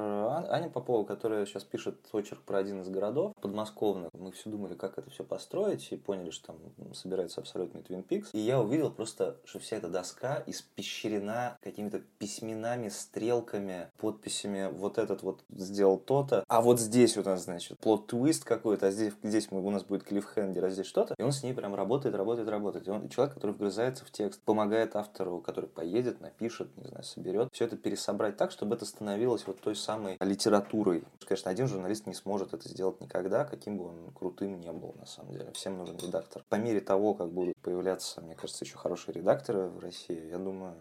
Аня 0.00 0.70
Попова, 0.70 1.04
которая 1.04 1.44
сейчас 1.44 1.64
пишет 1.64 1.98
очерк 2.12 2.40
про 2.40 2.56
один 2.56 2.80
из 2.80 2.88
городов 2.88 3.34
подмосковных. 3.42 4.08
Мы 4.14 4.32
все 4.32 4.48
думали, 4.48 4.72
как 4.72 4.96
это 4.96 5.10
все 5.10 5.24
построить, 5.24 5.92
и 5.92 5.96
поняли, 5.98 6.30
что 6.30 6.54
там 6.54 6.94
собирается 6.94 7.42
абсолютный 7.42 7.82
Twin 7.82 8.13
Peaks. 8.14 8.28
И 8.32 8.38
я 8.38 8.60
увидел 8.60 8.90
просто, 8.90 9.36
что 9.44 9.58
вся 9.58 9.76
эта 9.76 9.88
доска 9.88 10.42
испещрена 10.46 11.58
какими-то 11.62 12.00
письменами, 12.18 12.88
стрелками, 12.88 13.88
подписями. 13.98 14.70
Вот 14.72 14.98
этот 14.98 15.22
вот 15.22 15.42
сделал 15.50 15.98
то-то, 15.98 16.44
а 16.48 16.60
вот 16.60 16.80
здесь 16.80 17.16
у 17.16 17.22
нас, 17.22 17.44
значит, 17.44 17.78
плод-твист 17.78 18.44
какой-то, 18.44 18.88
а 18.88 18.90
здесь, 18.90 19.12
здесь 19.22 19.50
мы, 19.50 19.64
у 19.64 19.70
нас 19.70 19.84
будет 19.84 20.04
клиффхендер, 20.04 20.64
а 20.64 20.70
здесь 20.70 20.86
что-то. 20.86 21.14
И 21.18 21.22
он 21.22 21.32
с 21.32 21.42
ней 21.42 21.54
прям 21.54 21.74
работает, 21.74 22.14
работает, 22.14 22.48
работает. 22.48 22.88
И 22.88 22.90
он 22.90 23.08
человек, 23.08 23.34
который 23.34 23.52
вгрызается 23.52 24.04
в 24.04 24.10
текст, 24.10 24.40
помогает 24.42 24.96
автору, 24.96 25.40
который 25.40 25.68
поедет, 25.68 26.20
напишет, 26.20 26.76
не 26.76 26.84
знаю, 26.84 27.04
соберет. 27.04 27.48
Все 27.52 27.64
это 27.64 27.76
пересобрать 27.76 28.36
так, 28.36 28.50
чтобы 28.50 28.76
это 28.76 28.84
становилось 28.84 29.46
вот 29.46 29.60
той 29.60 29.76
самой 29.76 30.16
литературой. 30.20 31.04
Конечно, 31.26 31.50
один 31.50 31.66
журналист 31.66 32.06
не 32.06 32.14
сможет 32.14 32.54
это 32.54 32.68
сделать 32.68 33.00
никогда, 33.00 33.44
каким 33.44 33.78
бы 33.78 33.86
он 33.86 34.12
крутым 34.14 34.60
не 34.60 34.72
был, 34.72 34.94
на 34.98 35.06
самом 35.06 35.32
деле. 35.32 35.50
Всем 35.52 35.78
нужен 35.78 35.96
редактор. 35.96 36.42
По 36.48 36.56
мере 36.56 36.80
того, 36.80 37.14
как 37.14 37.32
будут 37.32 37.56
появляться, 37.62 38.03
мне 38.22 38.34
кажется, 38.34 38.64
еще 38.64 38.76
хорошие 38.76 39.14
редакторы 39.14 39.68
в 39.68 39.78
России, 39.78 40.28
я 40.30 40.38
думаю, 40.38 40.74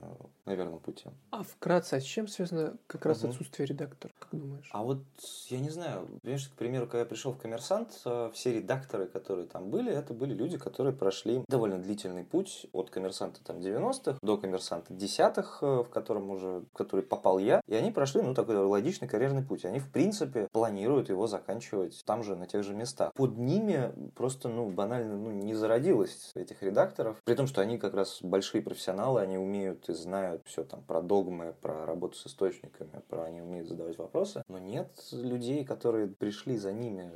на 0.46 0.52
верном 0.54 0.80
пути. 0.80 1.10
А 1.32 1.44
вкратце, 1.44 1.96
а 1.96 2.02
с 2.02 2.04
чем 2.04 2.28
связано 2.28 2.78
как 2.88 3.06
раз 3.06 3.24
угу. 3.24 3.30
отсутствие 3.32 3.66
редактора, 3.68 4.12
как 4.20 4.30
думаешь? 4.32 4.70
А 4.72 4.84
вот, 4.84 5.04
я 5.50 5.60
не 5.60 5.70
знаю, 5.70 6.08
понимаешь, 6.22 6.48
к 6.48 6.54
примеру, 6.54 6.86
когда 6.86 7.00
я 7.00 7.06
пришел 7.06 7.34
в 7.34 7.38
«Коммерсант», 7.38 8.02
э, 8.06 8.32
все 8.34 8.54
редакторы, 8.54 9.08
которые 9.08 9.48
там 9.48 9.70
были, 9.70 9.92
это 9.92 10.14
были 10.14 10.34
люди, 10.34 10.58
которые 10.58 10.94
прошли 10.94 11.44
довольно 11.48 11.80
длительный 11.80 12.24
путь 12.24 12.68
от 12.74 12.90
«Коммерсанта» 12.90 13.44
там 13.44 13.58
90-х 13.58 14.18
до 14.22 14.38
«Коммерсанта» 14.38 14.94
десятых, 14.94 15.60
э, 15.62 15.84
в 15.84 15.90
котором 15.90 16.30
уже, 16.30 16.64
в 16.74 16.78
который 16.78 17.04
попал 17.04 17.40
я, 17.40 17.62
и 17.68 17.76
они 17.76 17.92
прошли, 17.92 18.22
ну, 18.22 18.34
такой 18.34 18.58
логичный 18.58 19.08
карьерный 19.08 19.44
путь. 19.44 19.66
Они, 19.66 19.80
в 19.80 19.92
принципе, 19.92 20.48
планируют 20.52 21.10
его 21.10 21.28
заканчивать 21.28 22.04
там 22.06 22.24
же, 22.24 22.36
на 22.36 22.48
тех 22.48 22.64
же 22.64 22.74
местах. 22.74 23.14
Под 23.14 23.38
ними 23.38 23.94
просто, 24.16 24.50
ну, 24.50 24.70
банально, 24.70 25.18
ну, 25.18 25.32
не 25.32 25.54
зародилось 25.54 26.32
этих 26.36 26.62
редакторов, 26.64 27.03
при 27.26 27.36
том, 27.36 27.48
что 27.48 27.62
они 27.62 27.78
как 27.78 27.94
раз 27.94 28.20
большие 28.22 28.62
профессионалы, 28.62 29.22
они 29.22 29.38
умеют 29.38 29.90
и 29.90 29.94
знают 29.94 30.42
все 30.46 30.64
там 30.64 30.84
про 30.84 31.02
догмы, 31.02 31.56
про 31.62 31.86
работу 31.86 32.18
с 32.18 32.28
источниками, 32.28 33.02
про 33.08 33.24
они 33.24 33.42
умеют 33.42 33.68
задавать 33.68 33.98
вопросы, 33.98 34.44
но 34.48 34.60
нет 34.60 34.92
людей, 35.12 35.66
которые 35.66 36.08
пришли 36.08 36.58
за 36.58 36.72
ними. 36.72 37.12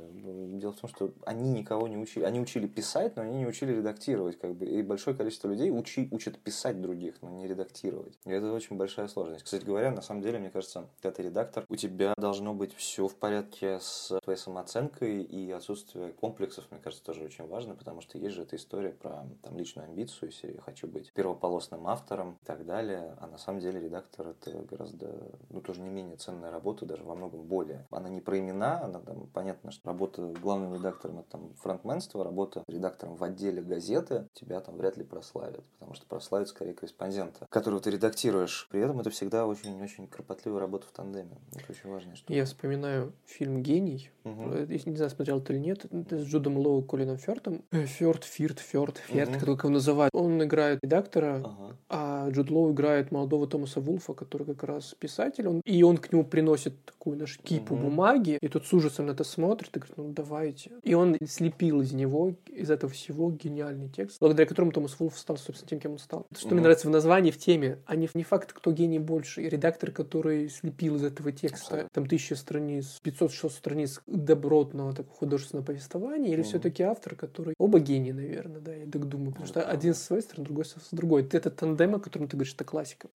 Дело 0.58 0.72
в 0.72 0.80
том, 0.80 0.90
что 0.90 1.12
они 1.24 1.50
никого 1.50 1.88
не 1.88 1.96
учили. 1.96 2.24
Они 2.24 2.40
учили 2.40 2.66
писать, 2.66 3.16
но 3.16 3.22
они 3.22 3.38
не 3.38 3.46
учили 3.46 3.72
редактировать, 3.72 4.38
как 4.38 4.54
бы. 4.54 4.66
И 4.66 4.82
большое 4.82 5.16
количество 5.16 5.48
людей 5.48 5.70
учи, 5.70 6.08
учат 6.10 6.38
писать 6.38 6.80
других, 6.80 7.20
но 7.22 7.30
не 7.30 7.46
редактировать. 7.46 8.18
И 8.24 8.30
это 8.30 8.52
очень 8.52 8.76
большая 8.76 9.08
сложность. 9.08 9.44
Кстати 9.44 9.64
говоря, 9.64 9.90
на 9.90 10.02
самом 10.02 10.22
деле, 10.22 10.38
мне 10.38 10.50
кажется, 10.50 10.88
когда 11.00 11.14
ты 11.14 11.22
редактор, 11.22 11.64
у 11.68 11.76
тебя 11.76 12.14
должно 12.16 12.54
быть 12.54 12.74
все 12.74 13.06
в 13.06 13.14
порядке 13.16 13.78
с 13.80 14.18
твоей 14.22 14.38
самооценкой 14.38 15.22
и 15.22 15.50
отсутствие 15.50 16.12
комплексов, 16.12 16.64
мне 16.70 16.80
кажется, 16.80 17.04
тоже 17.04 17.24
очень 17.24 17.46
важно, 17.46 17.74
потому 17.74 18.00
что 18.00 18.18
есть 18.18 18.34
же 18.34 18.42
эта 18.42 18.56
история 18.56 18.90
про 18.90 19.26
там, 19.42 19.56
личную 19.56 19.77
амбицию, 19.84 20.30
если 20.30 20.52
я 20.52 20.60
хочу 20.60 20.86
быть 20.86 21.12
первополосным 21.12 21.86
автором 21.86 22.38
и 22.42 22.46
так 22.46 22.66
далее. 22.66 23.16
А 23.20 23.26
на 23.26 23.38
самом 23.38 23.60
деле 23.60 23.80
редактор 23.80 24.28
это 24.28 24.62
гораздо, 24.62 25.32
ну, 25.50 25.60
тоже 25.60 25.80
не 25.80 25.90
менее 25.90 26.16
ценная 26.16 26.50
работа, 26.50 26.86
даже 26.86 27.04
во 27.04 27.14
многом 27.14 27.44
более. 27.44 27.86
Она 27.90 28.08
не 28.08 28.20
про 28.20 28.38
имена, 28.38 28.80
она 28.82 29.00
там, 29.00 29.26
понятно, 29.28 29.70
что 29.70 29.88
работа 29.88 30.34
главным 30.40 30.74
редактором 30.74 31.20
это 31.20 31.30
там 31.30 31.54
фронтменство, 31.54 32.24
работа 32.24 32.64
редактором 32.66 33.16
в 33.16 33.24
отделе 33.24 33.62
газеты 33.62 34.28
тебя 34.32 34.60
там 34.60 34.76
вряд 34.76 34.96
ли 34.96 35.04
прославят, 35.04 35.64
потому 35.78 35.94
что 35.94 36.06
прославят 36.06 36.48
скорее 36.48 36.74
корреспондента, 36.74 37.46
которого 37.50 37.80
ты 37.80 37.90
редактируешь. 37.90 38.68
При 38.70 38.80
этом 38.80 39.00
это 39.00 39.10
всегда 39.10 39.46
очень-очень 39.46 40.08
кропотливая 40.08 40.60
работа 40.60 40.86
в 40.86 40.92
тандеме. 40.92 41.38
Это 41.54 41.72
очень 41.72 41.90
важно. 41.90 42.16
Что... 42.16 42.32
Я 42.32 42.44
вспоминаю 42.44 43.12
фильм 43.26 43.62
«Гений». 43.62 44.10
Угу. 44.24 44.66
Не 44.68 44.96
знаю, 44.96 45.10
смотрел 45.10 45.40
ты 45.40 45.54
или 45.54 45.60
нет. 45.60 45.86
Это 45.90 46.18
с 46.18 46.22
Джудом 46.22 46.58
Лоу 46.58 46.82
Колином 46.82 47.16
Фёртом. 47.16 47.64
Э, 47.70 47.84
Фёрт, 47.84 48.24
Фирт, 48.24 48.58
Фёрт, 48.58 48.98
Ферт, 48.98 49.30
угу. 49.30 49.38
Его 49.68 49.74
называют. 49.74 50.14
Он 50.14 50.42
играет 50.42 50.80
редактора, 50.82 51.42
ага. 51.44 51.76
а 51.88 52.30
Джуд 52.30 52.50
Лоу 52.50 52.72
играет 52.72 53.12
молодого 53.12 53.46
Томаса 53.46 53.80
Вулфа, 53.80 54.14
который 54.14 54.46
как 54.46 54.64
раз 54.64 54.94
писатель. 54.98 55.46
Он, 55.46 55.60
и 55.64 55.82
он 55.82 55.98
к 55.98 56.12
нему 56.12 56.24
приносит 56.24 56.74
такую 56.84 57.18
нашу 57.18 57.40
кипу 57.42 57.74
угу. 57.74 57.84
бумаги, 57.84 58.38
и 58.40 58.48
тот 58.48 58.66
с 58.66 58.72
ужасом 58.72 59.06
на 59.06 59.12
это 59.12 59.24
смотрит 59.24 59.76
и 59.76 59.80
говорит, 59.80 59.96
ну 59.96 60.12
давайте. 60.12 60.72
И 60.82 60.94
он 60.94 61.16
слепил 61.26 61.82
из 61.82 61.92
него, 61.92 62.34
из 62.46 62.70
этого 62.70 62.92
всего 62.92 63.30
гениальный 63.30 63.88
текст, 63.88 64.18
благодаря 64.20 64.46
которому 64.46 64.72
Томас 64.72 64.98
Вулф 64.98 65.18
стал, 65.18 65.36
собственно, 65.36 65.68
тем, 65.68 65.80
кем 65.80 65.92
он 65.92 65.98
стал. 65.98 66.26
Что 66.36 66.48
угу. 66.48 66.54
мне 66.54 66.62
нравится 66.62 66.88
в 66.88 66.90
названии, 66.90 67.30
в 67.30 67.38
теме, 67.38 67.78
а 67.86 67.96
не, 67.96 68.08
не 68.14 68.24
факт, 68.24 68.52
кто 68.52 68.72
гений 68.72 68.98
больше. 68.98 69.42
И 69.42 69.48
редактор, 69.48 69.90
который 69.90 70.48
слепил 70.48 70.96
из 70.96 71.04
этого 71.04 71.32
текста, 71.32 71.66
Абсолютно. 71.66 71.90
там 71.92 72.06
тысяча 72.06 72.36
страниц, 72.36 73.00
500-600 73.04 73.50
страниц 73.50 74.00
добротного 74.06 74.92
такого 74.92 75.16
художественного 75.16 75.64
повествования, 75.64 76.32
или 76.32 76.40
угу. 76.40 76.48
все-таки 76.48 76.82
автор, 76.82 77.14
который... 77.14 77.54
Оба 77.58 77.80
гении, 77.80 78.12
наверное, 78.12 78.60
да, 78.60 78.74
я 78.74 78.86
так 78.86 79.06
думаю. 79.06 79.32
Потому 79.32 79.46
что 79.46 79.57
один 79.62 79.94
с 79.94 80.02
своей 80.02 80.22
стороны, 80.22 80.44
другой 80.44 80.64
с 80.64 80.74
другой. 80.92 81.28
Это 81.32 81.50
тандем, 81.50 81.94
о 81.94 81.98
котором 82.00 82.28
ты 82.28 82.36
говоришь, 82.36 82.54
это 82.54 82.64
классика. 82.64 83.08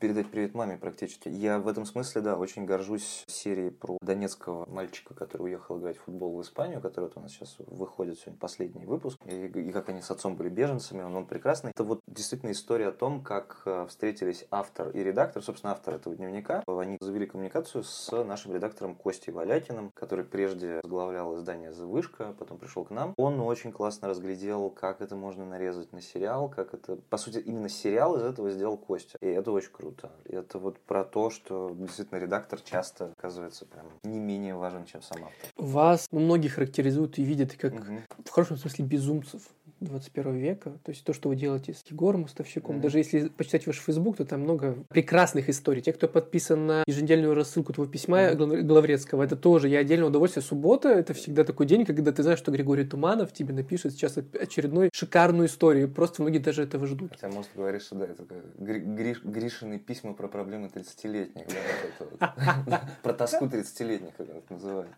Передать 0.00 0.30
привет 0.30 0.54
маме 0.54 0.76
практически. 0.76 1.28
Я 1.28 1.58
в 1.58 1.68
этом 1.68 1.86
смысле, 1.86 2.20
да, 2.20 2.36
очень 2.36 2.64
горжусь 2.64 3.24
серией 3.26 3.70
про 3.70 3.98
донецкого 4.00 4.68
мальчика, 4.70 5.14
который 5.14 5.42
уехал 5.42 5.78
играть 5.78 5.98
в 5.98 6.02
футбол 6.02 6.36
в 6.36 6.42
Испанию, 6.42 6.80
который 6.80 7.04
вот 7.04 7.16
у 7.16 7.20
нас 7.20 7.32
сейчас 7.32 7.56
выходит 7.58 8.18
сегодня 8.18 8.38
последний 8.38 8.86
выпуск, 8.86 9.18
и, 9.26 9.46
и 9.46 9.72
как 9.72 9.88
они 9.88 10.02
с 10.02 10.10
отцом 10.10 10.36
были 10.36 10.48
беженцами, 10.48 11.02
он, 11.02 11.14
он 11.14 11.26
прекрасный. 11.26 11.70
Это 11.70 11.84
вот 11.84 12.00
действительно 12.06 12.52
история 12.52 12.88
о 12.88 12.92
том, 12.92 13.22
как 13.22 13.62
э, 13.66 13.86
встретились 13.88 14.46
автор 14.50 14.90
и 14.90 15.02
редактор, 15.02 15.42
собственно, 15.42 15.72
автор 15.72 15.94
этого 15.94 16.16
дневника. 16.16 16.62
Они 16.66 16.96
завели 17.00 17.26
коммуникацию 17.26 17.84
с 17.84 18.24
нашим 18.24 18.54
редактором 18.54 18.94
Костей 18.94 19.32
Валякиным, 19.32 19.90
который 19.94 20.24
прежде 20.24 20.80
возглавлял 20.82 21.36
издание 21.36 21.72
«Завышка», 21.72 22.34
потом 22.38 22.58
пришел 22.58 22.84
к 22.84 22.90
нам. 22.90 23.14
Он 23.16 23.40
очень 23.40 23.72
классно 23.72 24.08
разглядел, 24.08 24.70
как 24.70 25.00
это 25.00 25.16
можно 25.16 25.44
нарезать 25.44 25.75
на 25.92 26.00
сериал, 26.00 26.48
как 26.48 26.74
это... 26.74 26.96
По 26.96 27.16
сути, 27.16 27.38
именно 27.38 27.68
сериал 27.68 28.16
из 28.16 28.22
этого 28.22 28.50
сделал 28.50 28.76
Костя. 28.76 29.18
И 29.20 29.26
это 29.26 29.52
очень 29.52 29.72
круто. 29.72 30.10
И 30.24 30.34
это 30.34 30.58
вот 30.58 30.78
про 30.80 31.04
то, 31.04 31.30
что 31.30 31.70
действительно 31.74 32.18
редактор 32.18 32.60
часто 32.60 33.12
оказывается 33.16 33.66
прям 33.66 33.86
не 34.04 34.18
менее 34.18 34.54
важен, 34.54 34.84
чем 34.84 35.02
сам 35.02 35.24
автор. 35.24 35.50
Вас 35.56 36.08
многие 36.10 36.48
характеризуют 36.48 37.18
и 37.18 37.24
видят 37.24 37.54
как 37.56 37.74
угу. 37.74 38.00
в 38.24 38.30
хорошем 38.30 38.56
смысле 38.56 38.84
безумцев. 38.84 39.42
21 39.80 40.36
века. 40.36 40.72
То 40.84 40.90
есть 40.90 41.04
то, 41.04 41.12
что 41.12 41.28
вы 41.28 41.36
делаете 41.36 41.74
с 41.74 41.84
Егором 41.90 42.22
Мостовщиком. 42.22 42.76
Mm-hmm. 42.76 42.80
Даже 42.80 42.98
если 42.98 43.28
почитать 43.28 43.66
ваш 43.66 43.78
Facebook, 43.78 44.16
то 44.16 44.24
там 44.24 44.40
много 44.40 44.76
прекрасных 44.88 45.48
историй. 45.48 45.82
Те, 45.82 45.92
кто 45.92 46.08
подписан 46.08 46.66
на 46.66 46.84
еженедельную 46.86 47.34
рассылку 47.34 47.72
твоего 47.72 47.90
письма 47.90 48.20
mm-hmm. 48.20 48.62
Главрецкого, 48.62 49.22
это 49.22 49.36
тоже 49.36 49.68
я 49.68 49.80
отдельное 49.80 50.08
удовольствие. 50.08 50.42
Суббота– 50.42 50.88
это 50.90 51.14
всегда 51.14 51.44
такой 51.44 51.66
день, 51.66 51.84
когда 51.84 52.12
ты 52.12 52.22
знаешь, 52.22 52.38
что 52.38 52.50
Григорий 52.50 52.84
Туманов 52.84 53.32
тебе 53.32 53.52
напишет 53.52 53.92
сейчас 53.92 54.16
очередную 54.16 54.90
шикарную 54.92 55.48
историю. 55.48 55.88
Просто 55.88 56.22
многие 56.22 56.38
даже 56.38 56.62
этого 56.62 56.86
ждут. 56.86 57.12
Хотя, 57.12 57.28
может, 57.28 57.50
говоришь, 57.54 57.82
что 57.82 57.96
да, 57.96 58.06
это 58.06 58.24
Гриш, 58.58 59.22
Гришины 59.22 59.78
письма 59.78 60.14
про 60.14 60.28
проблемы 60.28 60.70
30-летних. 60.74 61.46
Про 63.02 63.12
тоску 63.12 63.46
30-летних, 63.46 64.14
как 64.16 64.28
это 64.28 64.52
называют. 64.52 64.90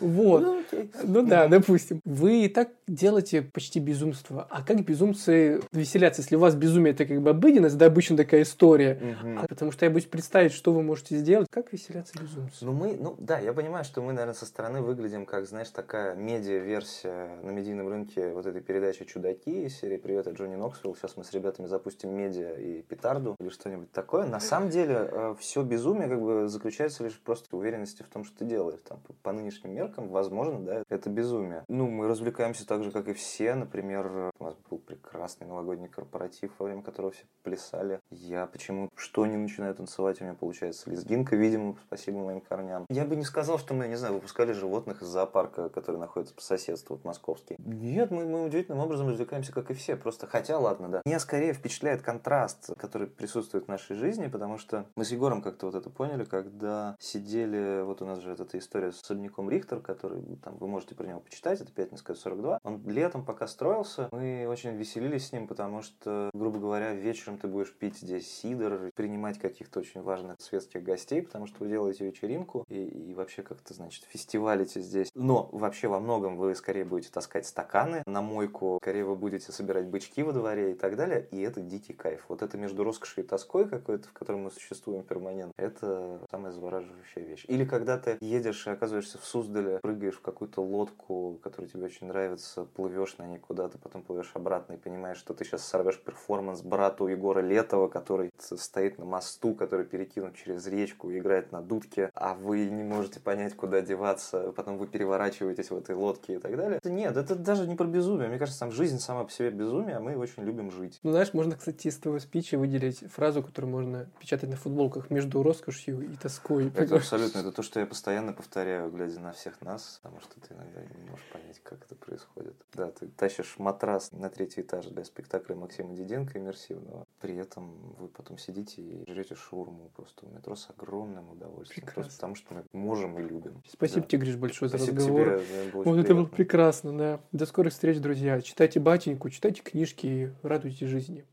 Вот. 0.00 0.42
Ну, 0.42 0.88
ну 1.04 1.26
да, 1.26 1.48
допустим. 1.48 2.00
Вы 2.04 2.44
и 2.44 2.48
так 2.48 2.70
делаете 2.86 3.42
почти 3.42 3.80
безумство. 3.94 4.46
А 4.50 4.62
как 4.62 4.84
безумцы 4.84 5.60
веселятся? 5.72 6.22
Если 6.22 6.36
у 6.36 6.40
вас 6.40 6.54
безумие 6.54 6.92
это 6.92 7.06
как 7.06 7.22
бы 7.22 7.30
обыденность, 7.30 7.78
да, 7.78 7.86
обычно 7.86 8.16
такая 8.16 8.42
история. 8.42 8.98
Угу. 9.22 9.38
А, 9.38 9.46
потому 9.48 9.70
что 9.72 9.84
я 9.84 9.90
боюсь 9.90 10.06
представить, 10.06 10.52
что 10.52 10.72
вы 10.72 10.82
можете 10.82 11.16
сделать. 11.16 11.48
Как 11.50 11.72
веселятся 11.72 12.14
безумцы? 12.20 12.64
Ну 12.64 12.72
мы, 12.72 12.96
ну 12.96 13.16
да, 13.18 13.38
я 13.38 13.52
понимаю, 13.52 13.84
что 13.84 14.02
мы, 14.02 14.12
наверное, 14.12 14.34
со 14.34 14.46
стороны 14.46 14.80
выглядим 14.82 15.26
как, 15.26 15.46
знаешь, 15.46 15.68
такая 15.68 16.14
медиа-версия 16.14 17.36
на 17.42 17.50
медийном 17.50 17.88
рынке 17.88 18.32
вот 18.32 18.46
этой 18.46 18.60
передачи 18.60 19.04
«Чудаки» 19.04 19.64
из 19.64 19.78
серии 19.78 19.96
«Привет 19.96 20.26
от 20.26 20.36
Джонни 20.36 20.56
Ноксвилл». 20.56 20.96
Сейчас 20.96 21.16
мы 21.16 21.24
с 21.24 21.32
ребятами 21.32 21.66
запустим 21.66 22.14
медиа 22.16 22.54
и 22.54 22.82
петарду 22.82 23.36
или 23.38 23.48
что-нибудь 23.48 23.92
такое. 23.92 24.26
На 24.26 24.40
самом 24.40 24.70
деле 24.70 25.08
э, 25.10 25.34
все 25.38 25.62
безумие 25.62 26.08
как 26.08 26.20
бы 26.20 26.48
заключается 26.48 27.04
лишь 27.04 27.18
просто 27.20 27.48
в 27.50 27.58
уверенности 27.58 28.02
в 28.02 28.08
том, 28.08 28.24
что 28.24 28.38
ты 28.38 28.44
делаешь. 28.44 28.80
Там, 28.88 29.00
по 29.22 29.32
нынешним 29.32 29.74
меркам, 29.74 30.08
возможно, 30.08 30.58
да, 30.58 30.82
это 30.88 31.10
безумие. 31.10 31.64
Ну, 31.68 31.88
мы 31.88 32.08
развлекаемся 32.08 32.66
так 32.66 32.82
же, 32.82 32.90
как 32.90 33.08
и 33.08 33.12
все, 33.12 33.54
например, 33.54 33.83
например, 33.84 34.30
у 34.38 34.44
нас 34.44 34.54
был 34.70 34.78
прекрасный 34.78 35.46
новогодний 35.46 35.88
корпоратив, 35.88 36.50
во 36.58 36.66
время 36.66 36.82
которого 36.82 37.12
все 37.12 37.24
плясали. 37.42 38.00
Я 38.10 38.46
почему 38.46 38.88
что 38.96 39.26
не 39.26 39.36
начинаю 39.36 39.74
танцевать, 39.74 40.20
у 40.20 40.24
меня 40.24 40.34
получается 40.34 40.90
лезгинка, 40.90 41.36
видимо, 41.36 41.76
спасибо 41.86 42.18
моим 42.18 42.40
корням. 42.40 42.86
Я 42.88 43.04
бы 43.04 43.16
не 43.16 43.24
сказал, 43.24 43.58
что 43.58 43.74
мы, 43.74 43.88
не 43.88 43.96
знаю, 43.96 44.14
выпускали 44.14 44.52
животных 44.52 45.02
из 45.02 45.08
зоопарка, 45.08 45.68
который 45.68 45.96
находится 45.96 46.34
по 46.34 46.40
соседству, 46.40 46.96
вот 46.96 47.04
московский. 47.04 47.56
Нет, 47.58 48.10
мы, 48.10 48.24
мы 48.24 48.44
удивительным 48.44 48.80
образом 48.80 49.08
развлекаемся, 49.08 49.52
как 49.52 49.70
и 49.70 49.74
все. 49.74 49.96
Просто 49.96 50.26
хотя, 50.26 50.58
ладно, 50.58 50.88
да. 50.88 51.02
Меня 51.04 51.20
скорее 51.20 51.52
впечатляет 51.52 52.02
контраст, 52.02 52.70
который 52.78 53.06
присутствует 53.06 53.66
в 53.66 53.68
нашей 53.68 53.96
жизни, 53.96 54.28
потому 54.28 54.58
что 54.58 54.86
мы 54.96 55.04
с 55.04 55.12
Егором 55.12 55.42
как-то 55.42 55.66
вот 55.66 55.74
это 55.74 55.90
поняли, 55.90 56.24
когда 56.24 56.96
сидели, 56.98 57.82
вот 57.82 58.00
у 58.00 58.06
нас 58.06 58.20
же 58.20 58.32
эта 58.32 58.58
история 58.58 58.92
с 58.92 59.02
особняком 59.02 59.50
Рихтер, 59.50 59.80
который, 59.80 60.36
там, 60.36 60.56
вы 60.56 60.68
можете 60.68 60.94
про 60.94 61.06
него 61.06 61.20
почитать, 61.20 61.60
это 61.60 61.72
«Пятница 61.72 62.04
42». 62.04 62.58
Он 62.62 62.82
летом, 62.88 63.24
пока 63.24 63.46
строился, 63.82 64.08
мы 64.12 64.46
очень 64.48 64.76
веселились 64.76 65.28
с 65.28 65.32
ним, 65.32 65.46
потому 65.46 65.82
что, 65.82 66.30
грубо 66.32 66.58
говоря, 66.58 66.94
вечером 66.94 67.38
ты 67.38 67.48
будешь 67.48 67.72
пить 67.72 67.96
здесь 67.98 68.30
сидр, 68.30 68.90
принимать 68.94 69.38
каких-то 69.38 69.80
очень 69.80 70.02
важных 70.02 70.40
светских 70.40 70.82
гостей, 70.82 71.22
потому 71.22 71.46
что 71.46 71.56
вы 71.60 71.68
делаете 71.68 72.06
вечеринку 72.06 72.64
и, 72.68 72.84
и 72.84 73.14
вообще 73.14 73.42
как-то, 73.42 73.74
значит, 73.74 74.04
фестивалите 74.04 74.80
здесь. 74.80 75.10
Но 75.14 75.48
вообще 75.52 75.88
во 75.88 76.00
многом 76.00 76.36
вы 76.36 76.54
скорее 76.54 76.84
будете 76.84 77.10
таскать 77.10 77.46
стаканы 77.46 78.02
на 78.06 78.22
мойку, 78.22 78.78
скорее 78.80 79.04
вы 79.04 79.16
будете 79.16 79.52
собирать 79.52 79.86
бычки 79.86 80.22
во 80.22 80.32
дворе 80.32 80.72
и 80.72 80.74
так 80.74 80.96
далее, 80.96 81.26
и 81.30 81.40
это 81.40 81.60
дикий 81.60 81.92
кайф. 81.92 82.24
Вот 82.28 82.42
это 82.42 82.56
между 82.56 82.84
роскошью 82.84 83.24
и 83.24 83.26
тоской 83.26 83.68
какой-то, 83.68 84.08
в 84.08 84.12
котором 84.12 84.44
мы 84.44 84.50
существуем 84.50 85.02
перманентно, 85.02 85.52
это 85.56 86.20
самая 86.30 86.52
завораживающая 86.52 87.24
вещь. 87.24 87.44
Или 87.48 87.64
когда 87.64 87.98
ты 87.98 88.18
едешь 88.20 88.66
и 88.66 88.70
оказываешься 88.70 89.18
в 89.18 89.24
Суздале, 89.24 89.78
прыгаешь 89.82 90.16
в 90.16 90.20
какую-то 90.20 90.60
лодку, 90.60 91.40
которая 91.42 91.70
тебе 91.70 91.84
очень 91.84 92.06
нравится, 92.06 92.64
плывешь 92.64 93.18
на 93.18 93.26
ней 93.26 93.38
куда-то, 93.64 93.78
потом 93.78 94.02
плывешь 94.02 94.30
обратно 94.34 94.74
и 94.74 94.76
понимаешь, 94.76 95.16
что 95.16 95.32
ты 95.32 95.44
сейчас 95.44 95.66
сорвешь 95.66 95.98
перформанс 95.98 96.60
брату 96.60 97.06
Егора 97.06 97.40
Летова, 97.40 97.88
который 97.88 98.30
стоит 98.38 98.98
на 98.98 99.06
мосту, 99.06 99.54
который 99.54 99.86
перекинут 99.86 100.36
через 100.36 100.66
речку 100.66 101.10
и 101.10 101.18
играет 101.18 101.50
на 101.50 101.62
дудке, 101.62 102.10
а 102.14 102.34
вы 102.34 102.66
не 102.66 102.82
можете 102.82 103.20
понять, 103.20 103.56
куда 103.56 103.80
деваться, 103.80 104.52
потом 104.52 104.76
вы 104.76 104.86
переворачиваетесь 104.86 105.70
в 105.70 105.76
этой 105.76 105.94
лодке 105.94 106.34
и 106.34 106.38
так 106.38 106.56
далее. 106.56 106.78
Нет, 106.84 107.16
это 107.16 107.34
даже 107.36 107.66
не 107.66 107.74
про 107.74 107.86
безумие. 107.86 108.28
Мне 108.28 108.38
кажется, 108.38 108.60
там 108.60 108.70
жизнь 108.70 108.98
сама 108.98 109.24
по 109.24 109.30
себе 109.30 109.50
безумие, 109.50 109.96
а 109.96 110.00
мы 110.00 110.16
очень 110.16 110.42
любим 110.42 110.70
жить. 110.70 111.00
Ну, 111.02 111.12
знаешь, 111.12 111.32
можно, 111.32 111.56
кстати, 111.56 111.88
из 111.88 111.96
твоего 111.96 112.18
спича 112.18 112.58
выделить 112.58 113.10
фразу, 113.10 113.42
которую 113.42 113.70
можно 113.70 114.06
печатать 114.20 114.50
на 114.50 114.56
футболках 114.56 115.10
между 115.10 115.42
роскошью 115.42 116.02
и 116.02 116.16
тоской. 116.16 116.70
Это 116.76 116.96
абсолютно, 116.96 117.38
это 117.38 117.52
то, 117.52 117.62
что 117.62 117.80
я 117.80 117.86
постоянно 117.86 118.34
повторяю, 118.34 118.90
глядя 118.90 119.20
на 119.20 119.32
всех 119.32 119.62
нас, 119.62 120.00
потому 120.02 120.20
что 120.20 120.38
ты 120.40 120.52
иногда 120.52 120.82
не 120.82 121.08
можешь 121.08 121.26
понять, 121.32 121.60
как 121.62 121.82
это 121.84 121.94
происходит. 121.94 122.54
Да, 122.74 122.90
ты 122.90 123.06
тащишь 123.06 123.53
матрас 123.58 124.12
на 124.12 124.28
третий 124.28 124.62
этаж 124.62 124.86
для 124.86 125.04
спектакля 125.04 125.54
Максима 125.54 125.94
Диденко 125.94 126.38
иммерсивного. 126.38 127.06
При 127.20 127.36
этом 127.36 127.94
вы 127.98 128.08
потом 128.08 128.38
сидите 128.38 128.82
и 128.82 129.04
жрете 129.10 129.34
шаурму 129.34 129.90
просто 129.96 130.26
в 130.26 130.32
метро 130.32 130.56
с 130.56 130.68
огромным 130.70 131.30
удовольствием. 131.30 131.86
Прекрасно. 131.86 132.02
Просто 132.02 132.16
потому 132.16 132.34
что 132.34 132.54
мы 132.54 132.64
можем 132.72 133.18
и 133.18 133.22
любим. 133.22 133.62
Спасибо 133.68 134.02
Да. 134.02 134.08
тебе, 134.08 134.18
Гриш, 134.22 134.36
большое 134.36 134.68
за 134.68 134.78
Спасибо 134.78 134.98
разговор. 134.98 135.24
тебе, 135.24 135.78
очень 135.80 135.90
Вот 135.90 135.98
это 136.04 136.14
было 136.14 136.26
прекрасно, 136.26 136.96
да. 136.96 137.20
До 137.32 137.46
скорых 137.46 137.72
встреч, 137.72 137.98
друзья. 137.98 138.40
Читайте 138.40 138.80
батеньку, 138.80 139.30
читайте 139.30 139.62
книжки 139.62 140.06
и 140.06 140.32
радуйтесь 140.46 140.88
жизни. 140.88 141.24